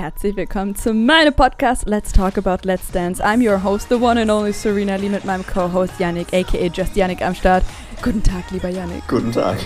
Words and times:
Herzlich 0.00 0.34
willkommen 0.34 0.74
zu 0.74 0.94
meinem 0.94 1.34
Podcast 1.34 1.86
Let's 1.86 2.10
Talk 2.10 2.38
About 2.38 2.66
Let's 2.66 2.90
Dance. 2.90 3.22
I'm 3.22 3.46
your 3.46 3.62
host, 3.62 3.90
the 3.90 3.96
one 3.96 4.18
and 4.18 4.30
only 4.30 4.50
Serena 4.50 4.96
Lee 4.96 5.10
mit 5.10 5.26
meinem 5.26 5.46
Co-Host 5.46 5.92
Yannick, 6.00 6.32
aka 6.32 6.70
Just 6.72 6.96
Yannick 6.96 7.20
am 7.20 7.34
Start. 7.34 7.62
Guten 8.00 8.22
Tag, 8.22 8.50
lieber 8.50 8.70
Yannick. 8.70 9.06
Guten 9.08 9.30
Tag. 9.30 9.58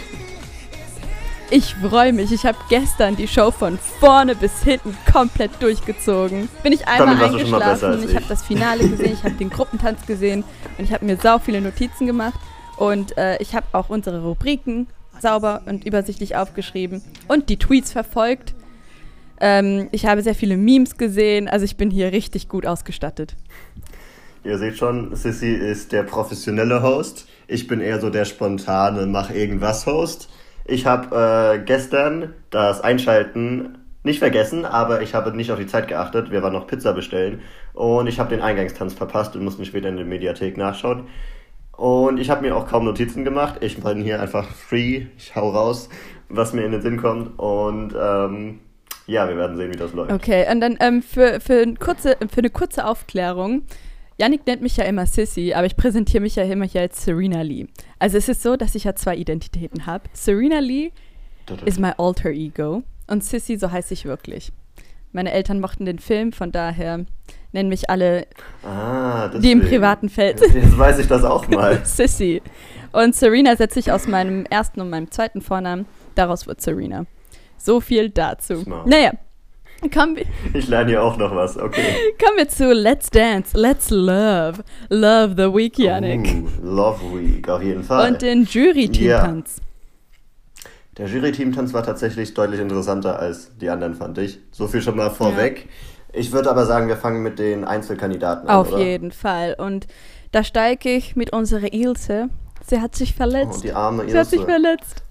Ich 1.52 1.76
freue 1.76 2.12
mich. 2.12 2.32
Ich 2.32 2.44
habe 2.44 2.58
gestern 2.68 3.14
die 3.14 3.28
Show 3.28 3.52
von 3.52 3.78
vorne 3.78 4.34
bis 4.34 4.64
hinten 4.64 4.96
komplett 5.12 5.52
durchgezogen. 5.62 6.48
Bin 6.64 6.72
ich 6.72 6.88
einmal 6.88 7.22
eingeschlafen. 7.22 8.02
Ich, 8.02 8.10
ich 8.10 8.16
habe 8.16 8.26
das 8.28 8.42
Finale 8.42 8.88
gesehen, 8.88 9.12
ich 9.12 9.22
habe 9.22 9.36
den 9.36 9.50
Gruppentanz 9.50 10.04
gesehen 10.04 10.42
und 10.76 10.84
ich 10.84 10.92
habe 10.92 11.04
mir 11.04 11.16
sau 11.16 11.38
viele 11.38 11.60
Notizen 11.60 12.08
gemacht. 12.08 12.40
Und 12.76 13.16
äh, 13.16 13.40
ich 13.40 13.54
habe 13.54 13.66
auch 13.70 13.88
unsere 13.88 14.24
Rubriken 14.24 14.88
sauber 15.20 15.62
und 15.66 15.84
übersichtlich 15.84 16.34
aufgeschrieben 16.34 17.04
und 17.28 17.50
die 17.50 17.56
Tweets 17.56 17.92
verfolgt. 17.92 18.52
Ähm, 19.40 19.88
ich 19.92 20.06
habe 20.06 20.22
sehr 20.22 20.34
viele 20.34 20.56
Memes 20.56 20.96
gesehen, 20.96 21.48
also 21.48 21.64
ich 21.64 21.76
bin 21.76 21.90
hier 21.90 22.12
richtig 22.12 22.48
gut 22.48 22.66
ausgestattet. 22.66 23.36
Ihr 24.44 24.58
seht 24.58 24.76
schon, 24.76 25.14
Sissy 25.16 25.54
ist 25.54 25.92
der 25.92 26.02
professionelle 26.02 26.82
Host. 26.82 27.26
Ich 27.46 27.66
bin 27.66 27.80
eher 27.80 28.00
so 28.00 28.10
der 28.10 28.26
spontane 28.26 29.06
Mach 29.06 29.30
irgendwas 29.30 29.86
Host. 29.86 30.28
Ich 30.66 30.86
habe 30.86 31.56
äh, 31.56 31.64
gestern 31.64 32.34
das 32.50 32.80
Einschalten 32.82 33.78
nicht 34.02 34.18
vergessen, 34.18 34.66
aber 34.66 35.02
ich 35.02 35.14
habe 35.14 35.34
nicht 35.34 35.50
auf 35.50 35.58
die 35.58 35.66
Zeit 35.66 35.88
geachtet. 35.88 36.30
Wir 36.30 36.42
waren 36.42 36.52
noch 36.52 36.66
Pizza 36.66 36.92
bestellen 36.92 37.40
und 37.72 38.06
ich 38.06 38.18
habe 38.18 38.30
den 38.30 38.42
Eingangstanz 38.42 38.92
verpasst 38.92 39.34
und 39.34 39.44
musste 39.44 39.64
später 39.64 39.88
in 39.88 39.96
der 39.96 40.04
Mediathek 40.04 40.56
nachschauen. 40.58 41.04
Und 41.76 42.20
ich 42.20 42.30
habe 42.30 42.42
mir 42.42 42.54
auch 42.54 42.68
kaum 42.68 42.84
Notizen 42.84 43.24
gemacht. 43.24 43.56
Ich 43.60 43.82
bin 43.82 44.02
hier 44.02 44.20
einfach 44.20 44.48
free. 44.48 45.06
Ich 45.16 45.34
hau 45.34 45.50
raus, 45.50 45.88
was 46.28 46.52
mir 46.52 46.64
in 46.64 46.72
den 46.72 46.82
Sinn 46.82 46.98
kommt. 46.98 47.38
Und 47.38 47.94
ähm, 47.98 48.60
ja, 49.06 49.28
wir 49.28 49.36
werden 49.36 49.56
sehen, 49.56 49.72
wie 49.72 49.76
das 49.76 49.92
läuft. 49.92 50.12
Okay, 50.12 50.46
und 50.50 50.60
dann 50.60 50.76
ähm, 50.80 51.02
für, 51.02 51.40
für, 51.40 51.62
eine 51.62 51.74
kurze, 51.74 52.16
für 52.30 52.38
eine 52.38 52.50
kurze 52.50 52.86
Aufklärung. 52.86 53.62
Yannick 54.16 54.46
nennt 54.46 54.62
mich 54.62 54.76
ja 54.76 54.84
immer 54.84 55.06
Sissy, 55.06 55.54
aber 55.54 55.66
ich 55.66 55.76
präsentiere 55.76 56.20
mich 56.20 56.36
ja 56.36 56.44
immer 56.44 56.66
hier 56.66 56.82
als 56.82 57.04
Serena 57.04 57.42
Lee. 57.42 57.66
Also 57.98 58.16
es 58.16 58.28
ist 58.28 58.42
so, 58.42 58.56
dass 58.56 58.74
ich 58.74 58.84
ja 58.84 58.94
zwei 58.94 59.16
Identitäten 59.16 59.86
habe. 59.86 60.04
Serena 60.12 60.60
Lee 60.60 60.92
ist 61.64 61.80
mein 61.80 61.94
alter 61.98 62.30
ego 62.30 62.84
und 63.08 63.24
Sissy, 63.24 63.56
so 63.58 63.70
heiße 63.70 63.92
ich 63.92 64.04
wirklich. 64.04 64.52
Meine 65.12 65.32
Eltern 65.32 65.60
mochten 65.60 65.84
den 65.84 65.98
Film, 65.98 66.32
von 66.32 66.52
daher 66.52 67.04
nennen 67.52 67.68
mich 67.68 67.90
alle, 67.90 68.26
ah, 68.64 69.28
die 69.28 69.52
im 69.52 69.60
privaten 69.60 70.08
Feld. 70.08 70.40
Jetzt 70.54 70.78
weiß 70.78 70.98
ich 70.98 71.08
das 71.08 71.24
auch 71.24 71.48
mal. 71.48 71.80
Sissy. 71.84 72.40
Und 72.92 73.14
Serena 73.14 73.56
setze 73.56 73.80
ich 73.80 73.90
aus 73.90 74.06
meinem 74.06 74.44
ersten 74.46 74.80
und 74.80 74.90
meinem 74.90 75.10
zweiten 75.10 75.40
Vornamen. 75.40 75.86
Daraus 76.14 76.46
wird 76.46 76.60
Serena. 76.60 77.06
So 77.64 77.80
viel 77.80 78.10
dazu. 78.10 78.60
Smart. 78.62 78.86
Naja. 78.86 79.12
Kommen 79.92 80.16
wir, 80.16 80.24
ich 80.52 80.68
lerne 80.68 80.90
hier 80.90 81.02
auch 81.02 81.16
noch 81.16 81.34
was, 81.34 81.58
okay. 81.58 81.94
Kommen 82.22 82.38
wir 82.38 82.48
zu 82.48 82.72
Let's 82.72 83.10
Dance, 83.10 83.56
Let's 83.56 83.90
Love. 83.90 84.62
Love 84.88 85.34
the 85.36 85.54
Week, 85.54 85.78
Yannick. 85.78 86.26
Uh, 86.26 86.48
love 86.62 87.00
Week, 87.14 87.46
auf 87.48 87.62
jeden 87.62 87.82
Fall. 87.82 88.12
Und 88.12 88.22
den 88.22 88.44
Jury-Team-Tanz. 88.44 89.56
Ja. 89.56 90.70
Der 90.98 91.06
Jury-Team-Tanz 91.08 91.72
war 91.72 91.82
tatsächlich 91.82 92.34
deutlich 92.34 92.60
interessanter 92.60 93.18
als 93.18 93.56
die 93.58 93.68
anderen, 93.68 93.94
fand 93.94 94.18
ich. 94.18 94.40
So 94.52 94.68
viel 94.68 94.80
schon 94.80 94.96
mal 94.96 95.10
vorweg. 95.10 95.66
Ja. 96.12 96.20
Ich 96.20 96.32
würde 96.32 96.50
aber 96.50 96.66
sagen, 96.66 96.88
wir 96.88 96.96
fangen 96.96 97.22
mit 97.22 97.38
den 97.38 97.64
Einzelkandidaten 97.64 98.48
an. 98.48 98.56
Auf 98.56 98.72
oder? 98.72 98.82
jeden 98.82 99.10
Fall. 99.10 99.54
Und 99.58 99.86
da 100.32 100.44
steige 100.44 100.90
ich 100.90 101.16
mit 101.16 101.32
unserer 101.32 101.72
Ilse. 101.72 102.28
Sie 102.66 102.80
hat 102.80 102.94
sich 102.94 103.14
verletzt. 103.14 103.58
Oh, 103.58 103.62
die 103.62 103.72
arme 103.72 104.02
Ilse. 104.02 104.12
Sie 104.12 104.18
hat 104.18 104.26
sich 104.28 104.42
verletzt. 104.42 105.02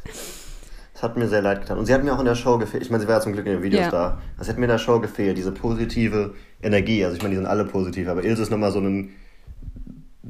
Das 1.04 1.09
hat 1.09 1.18
mir 1.18 1.28
sehr 1.28 1.42
leid 1.42 1.59
getan. 1.59 1.78
Und 1.78 1.86
sie 1.86 1.94
hat 1.94 2.02
mir 2.02 2.14
auch 2.14 2.20
in 2.20 2.26
der 2.26 2.36
Show 2.36 2.58
gefehlt. 2.58 2.82
Ich 2.82 2.90
meine, 2.90 3.02
sie 3.02 3.09
war 3.09 3.18
ja 3.18 3.22
zum 3.22 3.34
Glück 3.34 3.46
in 3.46 3.52
den 3.52 3.62
Videos 3.62 3.82
ja. 3.84 3.92
da. 3.92 4.22
Das 4.38 4.48
hat 4.48 4.58
mir 4.58 4.64
in 4.64 4.70
der 4.70 4.78
Show 4.78 5.02
gefehlt, 5.02 5.38
diese 5.38 5.52
positive 5.52 6.34
Energie. 6.62 7.04
Also 7.04 7.18
ich 7.18 7.22
meine, 7.22 7.32
die 7.32 7.36
sind 7.36 7.45
alle 7.45 7.66
positiv, 7.66 8.08
aber 8.08 8.23
Ilse 8.23 8.44
ist 8.44 8.52
nochmal 8.52 8.72
so 8.72 8.80
ein 8.80 9.10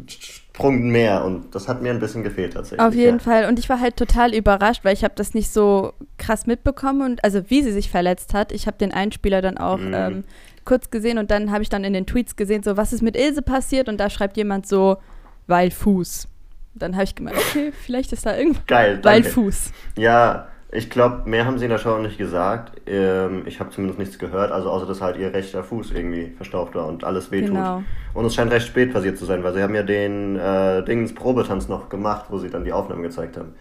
Sprung 0.08 0.90
mehr 0.90 1.26
und 1.26 1.54
das 1.54 1.68
hat 1.68 1.84
mir 1.84 1.92
ein 1.92 2.00
bisschen 2.00 2.24
gefehlt 2.24 2.54
tatsächlich. 2.54 2.80
Auf 2.80 2.96
jeden 2.96 3.20
ja. 3.20 3.24
Fall 3.24 3.46
und 3.50 3.60
ich 3.60 3.70
war 3.70 3.80
halt 3.80 3.98
total 3.98 4.34
überrascht, 4.34 4.84
weil 4.84 4.96
ich 4.96 5.04
habe 5.04 5.14
das 5.16 5.36
nicht 5.36 5.54
so 5.54 5.94
krass 6.18 6.48
mitbekommen 6.48 7.04
und 7.04 7.24
also 7.24 7.52
wie 7.52 7.62
sie 7.62 7.72
sich 7.72 7.92
verletzt 7.92 8.34
hat. 8.34 8.52
Ich 8.52 8.66
habe 8.66 8.78
den 8.80 8.92
Einspieler 8.92 9.44
dann 9.44 9.60
auch 9.60 9.78
mhm. 9.78 9.94
ähm, 9.94 10.24
kurz 10.66 10.90
gesehen 10.90 11.20
und 11.20 11.30
dann 11.30 11.52
habe 11.52 11.62
ich 11.62 11.70
dann 11.70 11.84
in 11.84 11.94
den 11.94 12.08
Tweets 12.08 12.36
gesehen, 12.36 12.64
so, 12.64 12.78
was 12.78 12.94
ist 12.94 13.04
mit 13.04 13.16
Ilse 13.16 13.44
passiert? 13.44 13.90
Und 13.90 14.00
da 14.00 14.10
schreibt 14.10 14.38
jemand 14.38 14.66
so, 14.66 14.98
weil 15.46 15.70
Fuß. 15.70 16.28
Dann 16.74 16.96
habe 16.96 17.04
ich 17.04 17.14
gemeint, 17.14 17.38
okay, 17.38 17.72
vielleicht 17.86 18.12
ist 18.12 18.26
da 18.26 18.36
irgendwas. 18.36 18.66
Geil, 18.66 18.98
danke. 19.00 19.06
Weil 19.06 19.32
Fuß. 19.32 19.72
Ja, 19.96 20.48
ich 20.74 20.90
glaube, 20.90 21.30
mehr 21.30 21.46
haben 21.46 21.58
sie 21.58 21.66
in 21.66 21.72
der 21.72 21.78
Show 21.78 21.98
nicht 22.00 22.18
gesagt. 22.18 22.82
Ähm, 22.88 23.44
ich 23.46 23.60
habe 23.60 23.70
zumindest 23.70 24.00
nichts 24.00 24.20
gehört, 24.20 24.52
also 24.52 24.70
außer 24.70 24.86
dass 24.86 25.02
halt 25.02 25.18
ihr 25.18 25.34
rechter 25.34 25.64
Fuß 25.64 25.92
irgendwie 25.92 26.34
verstaucht 26.36 26.76
war 26.76 26.88
und 26.88 27.04
alles 27.04 27.32
wehtut. 27.32 27.56
Genau. 27.56 27.84
Und 28.14 28.26
es 28.26 28.36
scheint 28.36 28.52
recht 28.52 28.68
spät 28.68 28.94
passiert 28.94 29.18
zu 29.18 29.26
sein, 29.26 29.44
weil 29.44 29.54
sie 29.54 29.62
haben 29.62 29.76
ja 29.76 29.84
den 29.84 30.38
äh, 30.38 30.84
Dings 30.84 31.14
Probetanz 31.14 31.68
noch 31.68 31.90
gemacht, 31.90 32.26
wo 32.30 32.38
sie 32.38 32.50
dann 32.50 32.66
die 32.66 32.74
Aufnahmen 32.74 33.04
gezeigt 33.04 33.38
haben. 33.38 33.54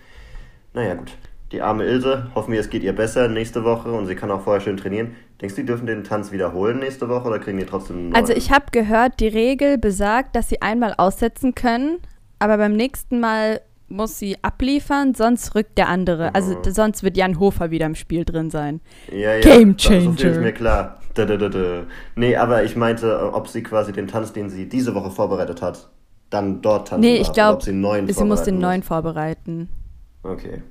Naja, 0.75 0.95
gut 0.95 1.13
die 1.53 1.61
arme 1.61 1.85
Ilse, 1.85 2.31
hoffen 2.35 2.53
wir, 2.53 2.61
es 2.61 2.71
geht 2.71 2.83
ihr 2.83 2.95
besser 2.95 3.29
nächste 3.29 3.63
Woche 3.63 3.93
und 3.93 4.07
sie 4.07 4.15
kann 4.15 4.31
auch 4.31 4.41
vorher 4.41 4.61
schön 4.61 4.79
trainieren. 4.79 5.15
Denkst 5.41 5.55
du, 5.55 5.61
die 5.61 5.67
dürfen 5.67 5.87
den 5.87 6.03
Tanz 6.03 6.33
wiederholen 6.33 6.79
nächste 6.79 7.09
Woche 7.09 7.29
oder 7.29 7.39
kriegen 7.39 7.59
die 7.59 7.67
trotzdem 7.67 7.97
einen 7.97 8.15
Also 8.15 8.33
ich 8.33 8.51
habe 8.51 8.67
gehört, 8.73 9.21
die 9.21 9.29
Regel 9.29 9.77
besagt, 9.77 10.35
dass 10.35 10.49
sie 10.49 10.63
einmal 10.63 10.95
aussetzen 10.97 11.55
können, 11.55 11.99
aber 12.39 12.57
beim 12.57 12.73
nächsten 12.73 13.21
Mal 13.21 13.61
muss 13.93 14.19
sie 14.19 14.37
abliefern, 14.43 15.15
sonst 15.15 15.55
rückt 15.55 15.79
der 15.79 15.89
andere. 15.89 16.35
Also 16.35 16.57
mhm. 16.57 16.71
sonst 16.71 17.03
wird 17.03 17.17
Jan 17.17 17.39
Hofer 17.39 17.71
wieder 17.71 17.87
im 17.87 17.95
Spiel 17.95 18.25
drin 18.25 18.51
sein. 18.51 18.81
Ja, 19.11 19.35
ja. 19.35 19.41
Game 19.41 19.77
Changer. 19.77 20.17
So 20.17 20.29
ist 20.29 20.41
mir 20.41 20.53
klar. 20.53 20.99
Da, 21.15 21.27
da, 21.27 21.37
da. 21.37 21.83
Nee, 22.17 22.37
aber 22.37 22.65
ich 22.65 22.75
meinte, 22.75 23.33
ob 23.35 23.47
sie 23.49 23.63
quasi 23.63 23.93
den 23.93 24.09
Tanz, 24.09 24.33
den 24.33 24.49
sie 24.49 24.69
diese 24.69 24.95
Woche 24.95 25.11
vorbereitet 25.11 25.61
hat, 25.61 25.91
dann 26.31 26.63
dort 26.63 26.89
tanzen 26.89 27.03
Nee, 27.03 27.17
ich 27.17 27.33
glaube, 27.33 27.63
sie, 27.63 27.73
sie 28.13 28.25
muss 28.25 28.43
den 28.43 28.59
neuen 28.59 28.83
vorbereiten. 28.83 29.69
Okay. 30.23 30.63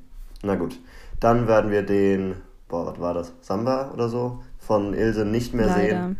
Na 0.42 0.56
gut. 0.56 0.80
Dann 1.20 1.48
werden 1.48 1.70
wir 1.70 1.84
den, 1.84 2.36
boah, 2.68 2.88
was 2.88 3.00
war 3.00 3.14
das? 3.14 3.34
Samba 3.42 3.92
oder 3.94 4.09
so? 4.09 4.40
Von 4.58 4.96
Ilse 4.96 5.26
nicht 5.26 5.53
mehr 5.53 5.68
leider. 5.68 6.03
sehen. 6.03 6.18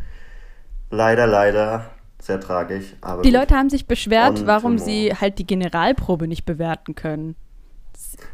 Leider, 0.90 1.26
leider. 1.26 1.86
Sehr 2.22 2.38
tragisch. 2.38 2.94
Aber 3.00 3.22
die 3.22 3.30
gut. 3.30 3.40
Leute 3.40 3.56
haben 3.56 3.68
sich 3.68 3.88
beschwert, 3.88 4.38
Und 4.38 4.46
warum 4.46 4.78
sie 4.78 5.12
halt 5.12 5.40
die 5.40 5.46
Generalprobe 5.46 6.28
nicht 6.28 6.44
bewerten 6.44 6.94
können. 6.94 7.34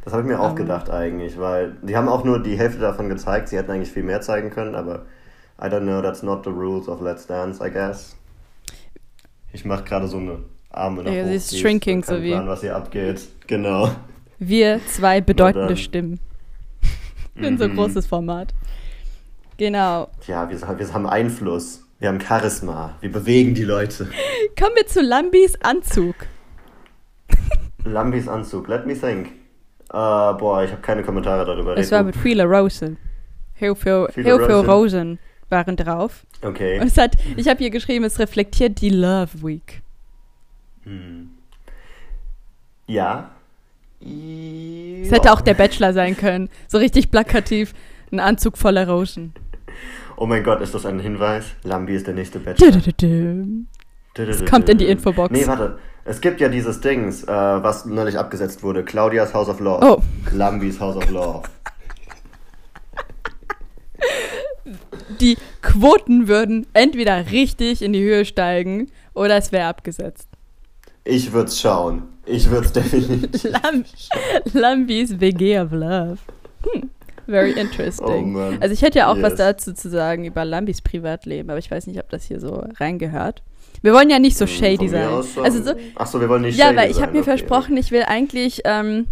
Das 0.04 0.12
habe 0.12 0.25
ich 0.25 0.28
mir 0.28 0.41
auch 0.41 0.50
um. 0.50 0.56
gedacht 0.56 0.91
eigentlich, 0.91 1.38
weil 1.38 1.75
die 1.81 1.97
haben 1.97 2.06
auch 2.06 2.22
nur 2.22 2.43
die 2.43 2.59
Hälfte 2.59 2.81
davon 2.81 3.09
gezeigt. 3.09 3.49
Sie 3.49 3.56
hätten 3.56 3.71
eigentlich 3.71 3.91
viel 3.91 4.03
mehr 4.03 4.21
zeigen 4.21 4.50
können, 4.50 4.75
aber 4.75 5.06
I 5.59 5.69
don't 5.69 5.84
know, 5.84 6.03
that's 6.03 6.22
not 6.22 6.44
the 6.44 6.50
rules 6.50 6.87
of 6.87 7.00
Let's 7.00 7.26
Dance, 7.26 7.66
I 7.66 7.71
guess. 7.71 8.15
Ich 9.54 9.65
mache 9.65 9.84
gerade 9.84 10.06
so 10.06 10.19
eine 10.19 10.41
Arme 10.69 11.05
nach 11.05 11.10
ja, 11.10 11.26
sie 11.26 11.37
ist 11.37 11.59
shrinking, 11.59 12.03
so 12.03 12.20
wie. 12.20 12.32
Plan, 12.32 12.47
was 12.47 12.60
hier 12.60 12.76
abgeht. 12.76 13.26
Genau. 13.47 13.91
Wir 14.38 14.82
zwei 14.87 15.20
bedeutende 15.22 15.78
Stimmen. 15.78 16.20
Für 17.34 17.47
unser 17.47 17.69
mhm. 17.69 17.76
großes 17.76 18.06
Format. 18.06 18.53
Genau. 19.56 20.10
Ja, 20.26 20.50
wir, 20.50 20.60
wir 20.60 20.93
haben 20.93 21.06
Einfluss. 21.06 21.88
Wir 21.99 22.09
haben 22.09 22.21
Charisma. 22.21 22.95
Wir 23.01 23.11
bewegen 23.11 23.55
die 23.55 23.65
Leute. 23.65 24.09
Kommen 24.59 24.77
wir 24.77 24.87
zu 24.87 25.03
Lambis 25.03 25.61
Anzug. 25.63 26.15
Lambis 27.85 28.29
Anzug. 28.29 28.69
Let 28.69 28.87
me 28.87 28.95
think. 28.95 29.33
Uh, 29.91 30.37
boah, 30.37 30.63
ich 30.65 30.71
habe 30.71 30.83
keine 30.83 31.03
Kommentare 31.03 31.45
darüber. 31.45 31.77
Es 31.77 31.91
war 31.91 32.03
mit 32.03 32.15
Freela 32.15 32.45
Rosen. 32.45 32.99
Heel 33.55 33.75
veel 33.75 34.07
Rosen 34.67 35.19
waren 35.49 35.77
drauf. 35.77 36.25
Okay. 36.43 36.79
Und 36.79 36.87
es 36.87 36.97
hat, 36.99 37.17
ich 37.37 37.49
habe 37.49 37.59
hier 37.59 37.71
geschrieben, 37.71 38.05
es 38.05 38.19
reflektiert 38.19 38.81
die 38.81 38.91
Love 38.91 39.43
Week. 39.43 39.83
Hm. 40.85 41.31
Ja, 42.87 43.31
es 44.01 45.11
hätte 45.11 45.33
auch 45.33 45.41
der 45.41 45.55
Bachelor 45.55 45.93
sein 45.93 46.17
können. 46.17 46.49
So 46.69 46.79
richtig 46.79 47.11
plakativ. 47.11 47.75
Ein 48.13 48.21
Anzug 48.21 48.57
voller 48.57 48.89
Rosen. 48.89 49.35
Oh 50.21 50.27
mein 50.27 50.43
Gott, 50.43 50.61
ist 50.61 50.75
das 50.75 50.84
ein 50.84 50.99
Hinweis? 50.99 51.45
Lambi 51.62 51.94
ist 51.94 52.09
der 52.09 52.15
nächste 52.15 52.41
Bachelor. 52.41 52.82
Es 54.17 54.44
kommt 54.47 54.69
in 54.69 54.79
die 54.79 54.87
Infobox. 54.87 55.31
Nee, 55.31 55.47
warte. 55.47 55.79
Es 56.05 56.20
gibt 56.20 56.41
ja 56.41 56.49
dieses 56.49 56.81
Dings, 56.81 57.23
äh, 57.23 57.29
was 57.29 57.87
neulich 57.87 58.19
abgesetzt 58.19 58.65
wurde. 58.65 58.82
Claudias 58.82 59.32
House 59.32 59.49
of 59.49 59.61
Law. 59.61 59.79
Oh. 59.81 60.03
Lambis 60.32 60.81
House 60.81 60.97
of 60.97 61.09
Law. 61.11 61.43
Die 65.20 65.37
Quoten 65.62 66.26
würden 66.26 66.67
entweder 66.73 67.31
richtig 67.31 67.81
in 67.81 67.93
die 67.93 68.03
Höhe 68.03 68.25
steigen 68.25 68.91
oder 69.15 69.37
es 69.37 69.53
wäre 69.53 69.69
abgesetzt. 69.69 70.29
Ich 71.05 71.32
würde 71.32 71.49
es 71.49 71.61
schauen. 71.61 72.03
Ich 72.26 72.50
würde 72.50 72.67
es 72.67 72.73
definitiv. 72.73 73.44
Lam 73.44 73.85
Lambis 74.53 75.20
WG 75.20 75.61
of 75.61 75.70
Love. 75.70 76.19
Hm. 76.73 76.91
Very 77.29 77.53
interesting. 77.61 78.37
Oh 78.37 78.53
also 78.61 78.73
ich 78.73 78.83
hätte 78.83 78.99
ja 78.99 79.11
auch 79.11 79.17
yes. 79.17 79.25
was 79.25 79.35
dazu 79.37 79.75
zu 79.75 79.91
sagen 79.91 80.25
über 80.25 80.45
Lambis 80.45 80.81
Privatleben, 80.81 81.51
aber 81.51 81.59
ich 81.59 81.71
weiß 81.71 81.87
nicht, 81.87 81.99
ob 82.01 82.09
das 82.09 82.25
hier 82.25 82.41
so 82.41 82.65
reingehört. 82.79 83.43
Wir 83.83 83.93
wollen 83.93 84.11
ja 84.11 84.19
nicht 84.19 84.37
so 84.37 84.47
hm, 84.47 84.53
shady 84.53 84.89
sein. 84.89 85.09
Also 85.09 85.63
so, 85.63 85.75
Ach 85.95 86.07
so, 86.07 86.21
wir 86.21 86.29
wollen 86.29 86.43
nicht 86.43 86.59
ja, 86.59 86.67
shady 86.67 86.77
sein. 86.77 86.77
Ja, 86.77 86.83
weil 86.83 86.91
ich 86.91 87.03
habe 87.03 87.13
mir 87.13 87.21
okay. 87.21 87.37
versprochen, 87.37 87.77
ich 87.77 87.91
will 87.93 88.03
eigentlich, 88.03 88.63
ähm, 88.65 89.07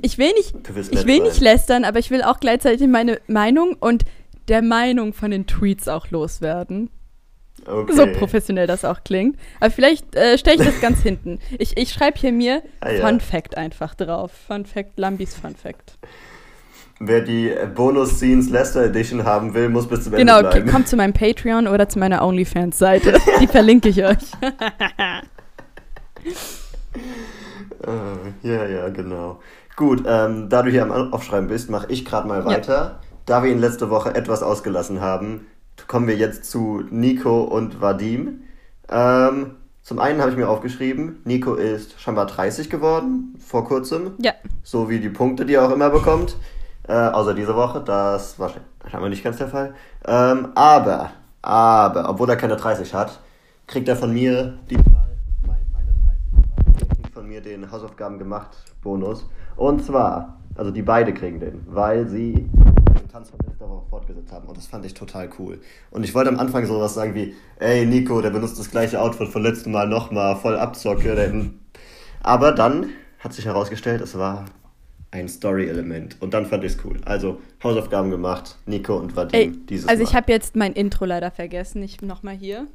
ich 0.00 0.18
will 0.18 0.32
nicht, 0.32 0.54
ich 0.90 1.06
will 1.06 1.20
nicht 1.20 1.40
lästern, 1.40 1.84
aber 1.84 1.98
ich 1.98 2.10
will 2.10 2.22
auch 2.22 2.40
gleichzeitig 2.40 2.86
meine 2.88 3.20
Meinung 3.26 3.76
und 3.78 4.04
der 4.48 4.62
Meinung 4.62 5.12
von 5.12 5.30
den 5.30 5.46
Tweets 5.46 5.86
auch 5.88 6.10
loswerden. 6.10 6.90
Okay. 7.66 7.92
So 7.92 8.06
professionell 8.06 8.66
das 8.66 8.84
auch 8.84 9.04
klingt. 9.04 9.36
Aber 9.60 9.70
vielleicht 9.70 10.14
äh, 10.14 10.38
stelle 10.38 10.62
ich 10.62 10.68
das 10.68 10.80
ganz 10.80 11.02
hinten. 11.02 11.38
Ich, 11.58 11.76
ich 11.76 11.92
schreibe 11.92 12.18
hier 12.18 12.32
mir 12.32 12.62
ah, 12.80 12.90
ja. 12.90 13.06
Fun 13.06 13.20
Fact 13.20 13.56
einfach 13.56 13.94
drauf. 13.94 14.32
Fun 14.46 14.64
Fact, 14.64 14.98
Lambis 14.98 15.34
Fun 15.34 15.54
Fact. 15.54 15.98
Wer 17.00 17.20
die 17.20 17.52
Bonus-Scenes 17.76 18.50
Lester 18.50 18.84
Edition 18.84 19.24
haben 19.24 19.54
will, 19.54 19.68
muss 19.68 19.86
bis 19.86 20.04
zum 20.04 20.14
Ende 20.14 20.26
genau, 20.26 20.40
bleiben. 20.40 20.64
Genau, 20.64 20.72
kommt 20.72 20.88
zu 20.88 20.96
meinem 20.96 21.12
Patreon 21.12 21.68
oder 21.68 21.88
zu 21.88 21.98
meiner 21.98 22.22
OnlyFans-Seite. 22.26 23.18
Die 23.40 23.46
verlinke 23.46 23.88
ich 23.88 24.02
euch. 24.02 24.32
uh, 27.86 28.00
ja, 28.42 28.66
ja, 28.66 28.88
genau. 28.88 29.40
Gut, 29.76 30.02
ähm, 30.06 30.48
da 30.48 30.62
du 30.62 30.70
hier 30.70 30.82
am 30.82 31.12
Aufschreiben 31.12 31.48
bist, 31.48 31.70
mache 31.70 31.86
ich 31.88 32.04
gerade 32.04 32.26
mal 32.26 32.44
weiter. 32.44 32.72
Ja. 32.72 33.00
Da 33.26 33.44
wir 33.44 33.52
ihn 33.52 33.60
letzte 33.60 33.90
Woche 33.90 34.14
etwas 34.14 34.42
ausgelassen 34.42 35.00
haben, 35.00 35.46
kommen 35.86 36.08
wir 36.08 36.16
jetzt 36.16 36.50
zu 36.50 36.82
Nico 36.90 37.42
und 37.42 37.80
Vadim. 37.80 38.40
Ähm, 38.90 39.52
zum 39.82 40.00
einen 40.00 40.20
habe 40.20 40.32
ich 40.32 40.36
mir 40.36 40.48
aufgeschrieben, 40.48 41.20
Nico 41.24 41.54
ist 41.54 42.00
scheinbar 42.00 42.26
30 42.26 42.68
geworden, 42.68 43.36
vor 43.38 43.64
kurzem. 43.64 44.14
Ja. 44.18 44.32
So 44.64 44.90
wie 44.90 44.98
die 44.98 45.08
Punkte, 45.08 45.46
die 45.46 45.54
er 45.54 45.66
auch 45.66 45.70
immer 45.72 45.90
bekommt. 45.90 46.36
Äh, 46.88 46.94
außer 46.94 47.34
diese 47.34 47.54
Woche, 47.54 47.82
das 47.82 48.38
war 48.38 48.50
scheinbar 48.90 49.10
nicht 49.10 49.22
ganz 49.22 49.36
der 49.36 49.48
Fall. 49.48 49.74
Ähm, 50.06 50.48
aber, 50.54 51.10
aber, 51.42 52.08
obwohl 52.08 52.30
er 52.30 52.36
keine 52.36 52.56
30 52.56 52.94
hat, 52.94 53.20
kriegt 53.66 53.88
er 53.88 53.96
von 53.96 54.10
mir 54.10 54.58
die 54.70 54.76
meine 54.76 55.92
30, 56.78 56.88
kriegt 56.96 57.12
von 57.12 57.28
mir 57.28 57.42
den 57.42 57.70
Hausaufgaben 57.70 58.18
gemacht 58.18 58.56
Bonus. 58.82 59.28
Und 59.56 59.84
zwar, 59.84 60.38
also 60.54 60.70
die 60.70 60.80
beide 60.80 61.12
kriegen 61.12 61.40
den, 61.40 61.66
weil 61.68 62.08
sie 62.08 62.32
den 62.32 63.08
Tanz 63.12 63.28
von 63.28 63.38
letzter 63.46 63.68
Woche 63.68 63.84
fortgesetzt 63.90 64.32
haben. 64.32 64.48
Und 64.48 64.56
das 64.56 64.66
fand 64.66 64.86
ich 64.86 64.94
total 64.94 65.28
cool. 65.38 65.60
Und 65.90 66.04
ich 66.04 66.14
wollte 66.14 66.30
am 66.30 66.38
Anfang 66.38 66.64
sowas 66.64 66.94
sagen 66.94 67.14
wie, 67.14 67.34
ey 67.58 67.84
Nico, 67.84 68.22
der 68.22 68.30
benutzt 68.30 68.58
das 68.58 68.70
gleiche 68.70 68.98
Outfit 69.02 69.28
von 69.28 69.42
letztem 69.42 69.72
Mal 69.72 69.86
nochmal, 69.86 70.36
voll 70.36 70.56
Abzocke. 70.56 71.50
Aber 72.22 72.52
dann 72.52 72.90
hat 73.18 73.34
sich 73.34 73.44
herausgestellt, 73.44 74.00
es 74.00 74.16
war 74.16 74.46
ein 75.10 75.28
Story-Element. 75.28 76.16
Und 76.20 76.34
dann 76.34 76.46
fand 76.46 76.64
ich 76.64 76.72
es 76.72 76.84
cool. 76.84 77.00
Also 77.04 77.40
Hausaufgaben 77.62 78.10
gemacht, 78.10 78.56
Nico 78.66 78.96
und 78.96 79.16
Vadim 79.16 79.40
Ey, 79.40 79.52
dieses 79.68 79.88
Also 79.88 80.02
ich 80.02 80.14
habe 80.14 80.30
jetzt 80.30 80.56
mein 80.56 80.72
Intro 80.72 81.04
leider 81.04 81.30
vergessen. 81.30 81.82
Ich 81.82 82.02
nochmal 82.02 82.34
hier. 82.34 82.66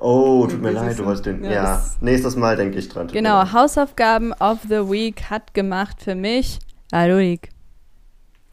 Oh, 0.00 0.46
tut 0.46 0.60
mir 0.60 0.72
leid, 0.72 0.98
du 0.98 1.06
hast 1.06 1.22
den. 1.22 1.44
Ja, 1.44 1.50
ja 1.50 1.84
nächstes 2.00 2.36
Mal 2.36 2.56
denke 2.56 2.78
ich 2.78 2.88
dran. 2.88 3.06
Genau, 3.08 3.52
Hausaufgaben 3.52 4.32
of 4.34 4.58
the 4.68 4.90
Week 4.90 5.30
hat 5.30 5.54
gemacht 5.54 6.02
für 6.02 6.14
mich 6.14 6.58
Arurik. 6.90 7.48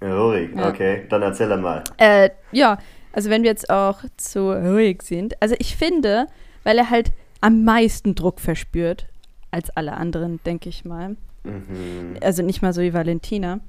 Ruhig, 0.02 0.56
ja. 0.56 0.70
okay. 0.70 1.06
Dann 1.10 1.22
erzähl 1.22 1.50
dann 1.50 1.62
mal. 1.62 1.84
Äh, 1.98 2.30
ja, 2.52 2.78
also 3.14 3.30
wenn 3.30 3.44
wir 3.44 3.50
jetzt 3.50 3.70
auch 3.70 4.00
zu 4.18 4.52
ruhig 4.52 5.02
sind. 5.04 5.40
Also 5.42 5.56
ich 5.60 5.76
finde, 5.76 6.28
weil 6.64 6.78
er 6.78 6.90
halt 6.90 7.12
am 7.40 7.64
meisten 7.64 8.16
Druck 8.16 8.40
verspürt 8.40 9.08
als 9.52 9.70
alle 9.72 9.94
anderen, 9.94 10.40
denke 10.44 10.70
ich 10.70 10.86
mal. 10.86 11.18
Mhm. 11.44 12.18
Also 12.22 12.44
nicht 12.44 12.62
mal 12.62 12.74
so 12.74 12.82
wie 12.82 12.94
Valentina. 12.94 13.60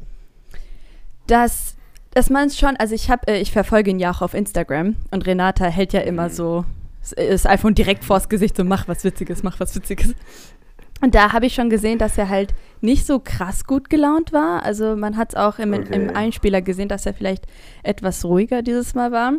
Dass, 1.27 1.77
dass 2.13 2.31
man 2.31 2.49
es 2.49 2.59
schon, 2.59 2.77
also 2.77 2.95
ich 2.95 3.11
habe, 3.11 3.29
äh, 3.29 3.41
ich 3.41 3.53
verfolge 3.53 3.91
ihn 3.91 3.99
ja 3.99 4.11
auch 4.11 4.23
auf 4.23 4.35
Instagram 4.35 4.97
und 5.11 5.27
Renata 5.27 5.67
hält 5.67 5.93
ja 5.93 6.01
immer 6.01 6.29
mhm. 6.29 6.33
so 6.33 6.65
das 7.17 7.47
iPhone 7.47 7.75
direkt 7.75 8.05
vors 8.05 8.29
Gesicht, 8.29 8.57
so 8.57 8.65
mach 8.65 8.87
was 8.89 9.05
Witziges, 9.05 9.43
mach 9.43 9.59
was 9.59 9.75
Witziges. 9.75 10.15
Und 11.01 11.17
da 11.17 11.33
habe 11.33 11.47
ich 11.47 11.55
schon 11.55 11.69
gesehen, 11.69 11.99
dass 11.99 12.17
er 12.17 12.29
halt 12.29 12.55
nicht 12.81 13.07
so 13.07 13.19
krass 13.19 13.65
gut 13.65 13.91
gelaunt 13.91 14.33
war. 14.33 14.63
Also 14.63 14.95
man 14.95 15.17
hat 15.17 15.31
es 15.31 15.35
auch 15.35 15.59
im, 15.59 15.73
okay. 15.75 15.95
im, 15.95 16.15
Einspieler 16.15 16.63
gesehen, 16.63 16.89
dass 16.89 17.07
er 17.07 17.13
vielleicht 17.13 17.47
etwas 17.83 18.25
ruhiger 18.25 18.63
dieses 18.63 18.95
Mal 18.95 19.11
war. 19.11 19.33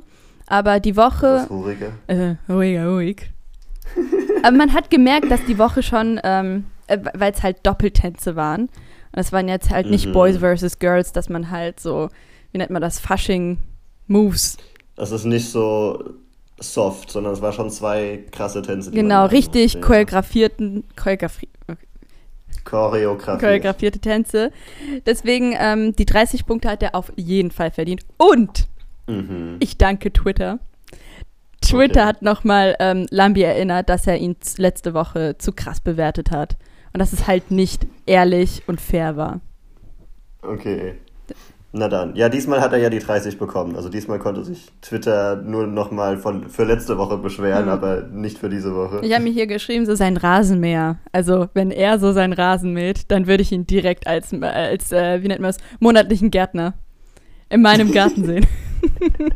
Aber 0.45 0.81
die 0.81 0.97
Woche. 0.97 1.47
ruhiger? 1.49 1.93
Äh, 2.07 2.35
ruhiger, 2.49 2.89
ruhig. 2.89 3.31
Aber 4.43 4.57
man 4.57 4.73
hat 4.73 4.89
gemerkt, 4.89 5.31
dass 5.31 5.45
die 5.45 5.57
Woche 5.57 5.83
schon, 5.83 6.19
ähm, 6.25 6.65
äh, 6.87 6.99
weil 7.13 7.31
es 7.31 7.43
halt 7.43 7.57
Doppeltänze 7.63 8.35
waren. 8.35 8.61
Und 8.61 9.19
es 9.19 9.31
waren 9.31 9.47
jetzt 9.47 9.69
halt 9.69 9.85
mhm. 9.85 9.91
nicht 9.91 10.11
Boys 10.11 10.37
versus 10.37 10.79
Girls, 10.79 11.11
dass 11.11 11.29
man 11.29 11.51
halt 11.51 11.79
so, 11.79 12.09
wie 12.51 12.57
nennt 12.57 12.71
man 12.71 12.81
das, 12.81 12.99
Fasching-Moves. 12.99 14.57
Das 14.95 15.11
ist 15.11 15.25
nicht 15.25 15.49
so 15.49 16.15
soft, 16.59 17.11
sondern 17.11 17.33
es 17.33 17.41
war 17.41 17.51
schon 17.51 17.69
zwei 17.69 18.23
krasse 18.31 18.61
Tänze. 18.61 18.91
Genau, 18.91 19.25
richtig 19.25 19.81
choreografierten, 19.81 20.83
choreografi 20.95 21.49
Choreografiert. 22.63 23.41
choreografierte 23.41 23.99
Tänze. 23.99 24.51
Deswegen, 25.05 25.53
ähm, 25.57 25.95
die 25.95 26.05
30 26.05 26.45
Punkte 26.45 26.69
hat 26.69 26.81
er 26.81 26.95
auf 26.95 27.11
jeden 27.17 27.51
Fall 27.51 27.71
verdient. 27.71 28.03
Und 28.17 28.67
mhm. 29.07 29.57
ich 29.59 29.77
danke 29.77 30.13
Twitter. 30.13 30.59
Twitter 31.61 32.01
okay. 32.01 32.07
hat 32.07 32.21
nochmal 32.21 32.75
ähm, 32.79 33.05
Lambi 33.09 33.41
erinnert, 33.41 33.89
dass 33.89 34.07
er 34.07 34.17
ihn 34.17 34.35
letzte 34.57 34.93
Woche 34.93 35.37
zu 35.37 35.51
krass 35.51 35.81
bewertet 35.81 36.31
hat. 36.31 36.57
Und 36.93 36.99
dass 36.99 37.11
es 37.13 37.27
halt 37.27 37.51
nicht 37.51 37.87
ehrlich 38.05 38.63
und 38.67 38.79
fair 38.79 39.17
war. 39.17 39.41
Okay. 40.41 40.95
Na 41.75 41.87
dann. 41.87 42.15
Ja, 42.15 42.29
diesmal 42.29 42.61
hat 42.61 42.71
er 42.71 42.77
ja 42.77 42.91
die 42.91 42.99
30 42.99 43.39
bekommen. 43.39 43.75
Also 43.75 43.89
diesmal 43.89 44.19
konnte 44.19 44.43
sich 44.43 44.71
Twitter 44.81 45.37
nur 45.37 45.65
nochmal 45.65 46.19
für 46.19 46.65
letzte 46.65 46.99
Woche 46.99 47.17
beschweren, 47.17 47.65
mhm. 47.65 47.71
aber 47.71 48.03
nicht 48.03 48.37
für 48.37 48.49
diese 48.49 48.75
Woche. 48.75 49.01
Ich 49.01 49.11
habe 49.11 49.23
mir 49.23 49.31
hier 49.31 49.47
geschrieben, 49.47 49.87
so 49.87 49.95
sein 49.95 50.17
Rasenmäher. 50.17 50.99
Also 51.11 51.47
wenn 51.55 51.71
er 51.71 51.97
so 51.97 52.11
seinen 52.11 52.33
Rasen 52.33 52.73
mäht, 52.73 53.09
dann 53.09 53.25
würde 53.25 53.41
ich 53.41 53.51
ihn 53.51 53.65
direkt 53.65 54.05
als, 54.05 54.31
als 54.39 54.91
äh, 54.91 55.23
wie 55.23 55.27
nennt 55.27 55.41
man 55.41 55.49
es, 55.49 55.57
monatlichen 55.79 56.29
Gärtner 56.29 56.75
in 57.49 57.63
meinem 57.63 57.91
Garten 57.91 58.23
sehen. 58.23 58.45